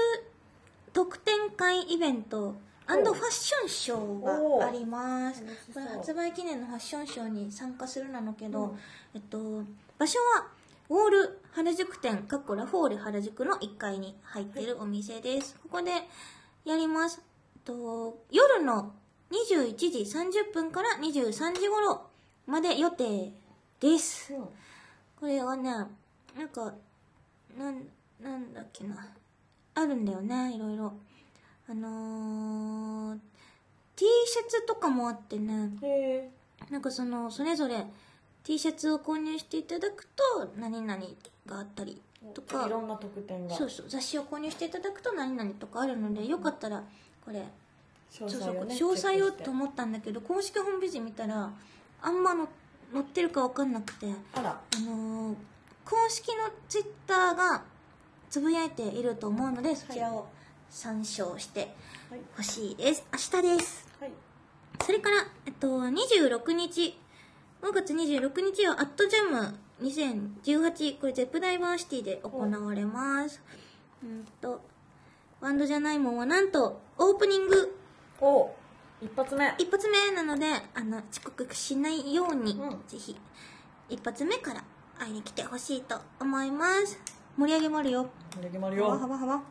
[0.91, 2.55] 特典会イベント
[3.13, 5.43] ファッションショーがあります。
[5.73, 8.79] これ発売記念のファッションショーに参加するなのけど、うん。
[9.15, 9.63] えっと、
[9.97, 10.47] 場所は
[10.89, 15.91] ウォール原宿店かっこラフォール原宿の1階に入っているお店です、ここで
[16.65, 17.21] やります。
[17.55, 18.93] えっと夜の
[19.31, 22.01] 21時30分から23時頃
[22.45, 23.31] まで予定
[23.79, 24.33] です。
[24.33, 24.43] うん。
[25.19, 25.85] これはねな
[26.45, 26.73] んか
[27.57, 27.87] なん
[28.21, 29.07] なんだっけな。
[29.73, 30.93] あるんだよねいろいろ
[31.70, 33.20] あのー、
[33.95, 35.72] T シャツとかもあってね。
[36.70, 37.86] なんかそのそれぞれ
[38.43, 41.01] T シャツを購入していただくと何々
[41.45, 42.01] があったり
[42.34, 42.66] とか。
[42.66, 43.55] いろんな特典が。
[43.55, 43.86] そうそう。
[43.89, 46.84] 雑誌を購入していただくと何々とかあるのでよかったら
[47.26, 47.43] これ詳
[48.12, 51.51] そうそう細をと思ったんだけど公式ホームページ見たら
[52.01, 52.49] あんまの
[52.91, 54.41] 載ってるか分かんなくてあ
[54.82, 55.36] のー
[55.84, 57.64] 公式のツイッターが
[58.30, 60.28] つぶやいていると思うのでそちらを
[60.72, 61.76] 参照して
[62.09, 63.03] はいほしいです。
[63.11, 63.88] 明日です。
[63.99, 64.11] はい。
[64.84, 66.97] それから、えっと、26日。
[67.61, 69.53] 5月26日はアットジャム。
[69.82, 73.41] 2018これゼップダイバーシティで行われます。
[74.01, 74.61] うんと
[75.41, 77.76] バンドじゃないもんはなんとオープニング。
[78.22, 78.49] お
[79.01, 79.53] 一発目。
[79.57, 82.69] 一発目なのであの遅刻しないように、うん。
[82.88, 83.17] ぜひ
[83.89, 84.63] 一発目から
[84.97, 86.97] 会いに来てほしいと思います。
[87.38, 88.09] 盛り上げもあるよ。
[88.36, 89.01] 盛り上げまるはわよ。
[89.01, 89.43] はわはわ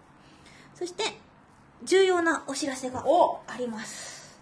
[0.81, 1.05] そして
[1.85, 3.43] 重要なお知らせがお。
[3.47, 4.41] あります。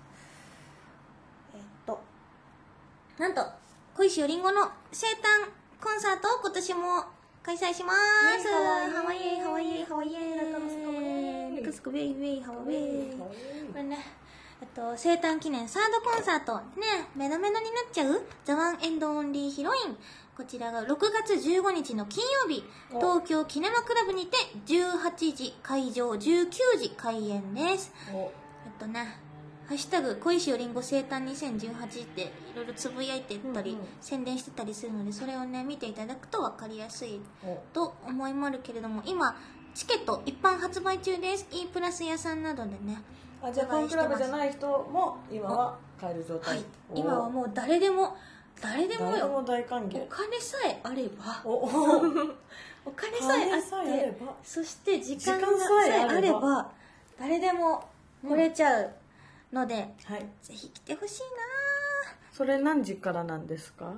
[1.53, 2.01] えっと
[3.19, 3.45] なんと
[3.97, 5.11] 小石よりんごの生誕
[5.83, 7.05] コンサートを今年も
[7.43, 8.47] 開催します。
[8.47, 10.15] イェイハワイハワイハワイハワイ
[11.61, 13.31] ラカスコベイウェイハワイこ
[13.75, 13.99] れね
[14.61, 19.97] えっと生誕記念サードコンサートねメロメロになっちゃうザワンエンドオンリーヒロイン
[20.39, 20.87] こちらが6
[21.27, 22.63] 月15日の金曜日
[22.93, 23.01] お。
[23.01, 24.37] 東京キネマクラブにて
[24.69, 27.93] 18時会場19時開演です。
[28.15, 28.19] お。
[28.19, 28.29] え
[28.69, 29.19] っとね
[29.67, 33.87] ハッシュタグ小石よりんご生誕2018っていろいろつぶやいてったり、うんうん。
[34.01, 37.61] 宣伝してたりするのでそれをね見ていただくと分かりやすいお。
[37.75, 39.37] と思いまるけれども今
[39.75, 41.49] チケット一般発売中です。
[41.51, 43.03] E プラス屋さんなどでね。
[43.43, 46.65] あじゃあファンクラブじゃない人も今は買える状態、はい。
[46.95, 46.97] お。
[46.97, 48.17] 今はもう誰でも
[48.61, 49.27] 誰でもよ。
[49.27, 50.09] お迎。
[50.09, 51.43] 金さえあれば。
[51.45, 51.67] おお。
[52.87, 54.35] お金さえあってれば。
[54.43, 56.41] そして時間ささええあれば。
[56.41, 56.73] ば
[57.19, 57.89] 誰でも
[58.27, 58.91] 来れちゃう
[59.53, 60.27] ので、はい。
[60.43, 61.27] ぜひ来てほしいな。
[62.33, 63.95] それ何時からなんですか？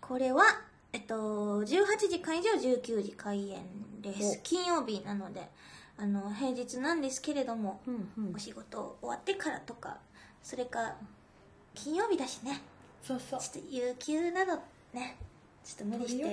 [0.00, 0.44] これは
[0.92, 4.38] えっと18時会場19時開演です。
[4.40, 4.42] お。
[4.42, 5.48] 金曜日なので
[5.96, 8.34] あの平日なんですけれども、うんうん。
[8.34, 9.98] お仕事終わってからとか
[10.42, 10.96] それか
[11.74, 12.60] 金曜日だしね
[13.02, 13.40] そうそう。
[13.40, 14.54] ちょっと有給など
[14.94, 15.16] ね
[15.64, 16.24] ちょっと無理して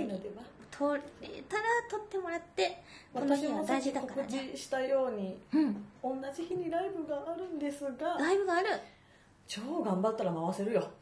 [0.72, 2.82] 取れたら取ってもらって
[3.13, 5.86] この日は大事だから告ね知したようにうん。
[6.01, 8.67] 同じ日にライブがあるんですがライブがある。
[9.47, 10.88] 超頑張ったら回せるよ。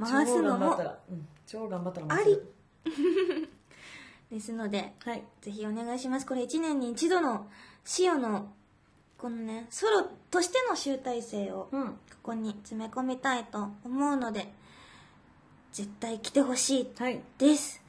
[0.00, 2.52] 回すの超頑張っもたら、うん、超頑張ったら回せる。
[4.30, 5.22] ですのではい。
[5.40, 6.26] ぜひお願いします。
[6.26, 7.48] これ1年に一度の
[7.84, 8.52] シオの
[9.24, 11.86] このねソロとしての集大成をうん。
[11.88, 14.52] ここに詰め込みたいと思うので
[15.72, 17.22] 絶対来てほしいはい。
[17.38, 17.82] です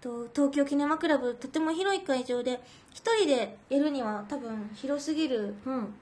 [0.00, 2.58] と東京キネマクラブとても広い会場で
[2.94, 5.94] 一人でやるには多分広すぎるうん。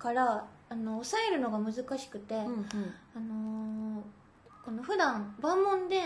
[0.00, 2.66] からあの抑えるのが難しくて、うん
[3.16, 4.02] あのー
[4.64, 6.00] この普段万門で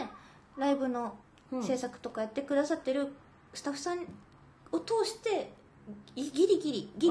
[0.59, 1.15] ライブの
[1.51, 1.63] うん。
[1.63, 3.09] 制作とかやってくださってる
[3.55, 4.01] スタッフさん
[4.73, 5.51] を通して
[6.15, 7.11] ギリギリギリギ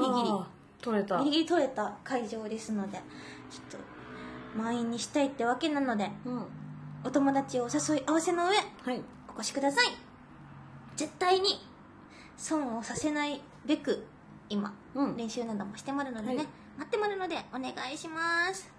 [0.80, 1.18] 取れた。
[1.18, 1.96] ギリギリ取れた。
[2.04, 2.98] 会場ですので
[3.50, 6.46] ちょっと満員にしたいってわけなのでうん。
[7.04, 9.02] お友達をお誘い合わせの上はい。
[9.28, 9.86] お越しください。
[10.96, 11.64] 絶対に
[12.36, 14.04] 損をさせないべく
[14.48, 15.16] 今、うん。
[15.16, 16.46] 練習などもしてまるのでね、はい。
[16.78, 18.70] 待ってまるのでお願いします。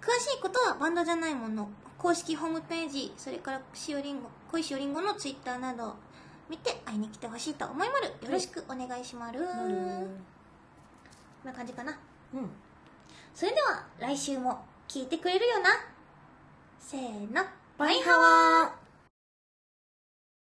[0.00, 1.68] 詳しいことはバンドじゃないもの
[1.98, 5.94] 公式ホームページそれからしおりんご小石おりんごのツイッターなどを
[6.48, 10.35] 見て会いに来てほしいと思いまるよろしくお願いしまる、こん
[11.46, 11.98] な感じかな。
[12.34, 12.50] うん。
[13.34, 15.70] それでは来週も聞いてくれるよな。
[16.78, 17.42] せーの。
[17.78, 18.85] バイハワー。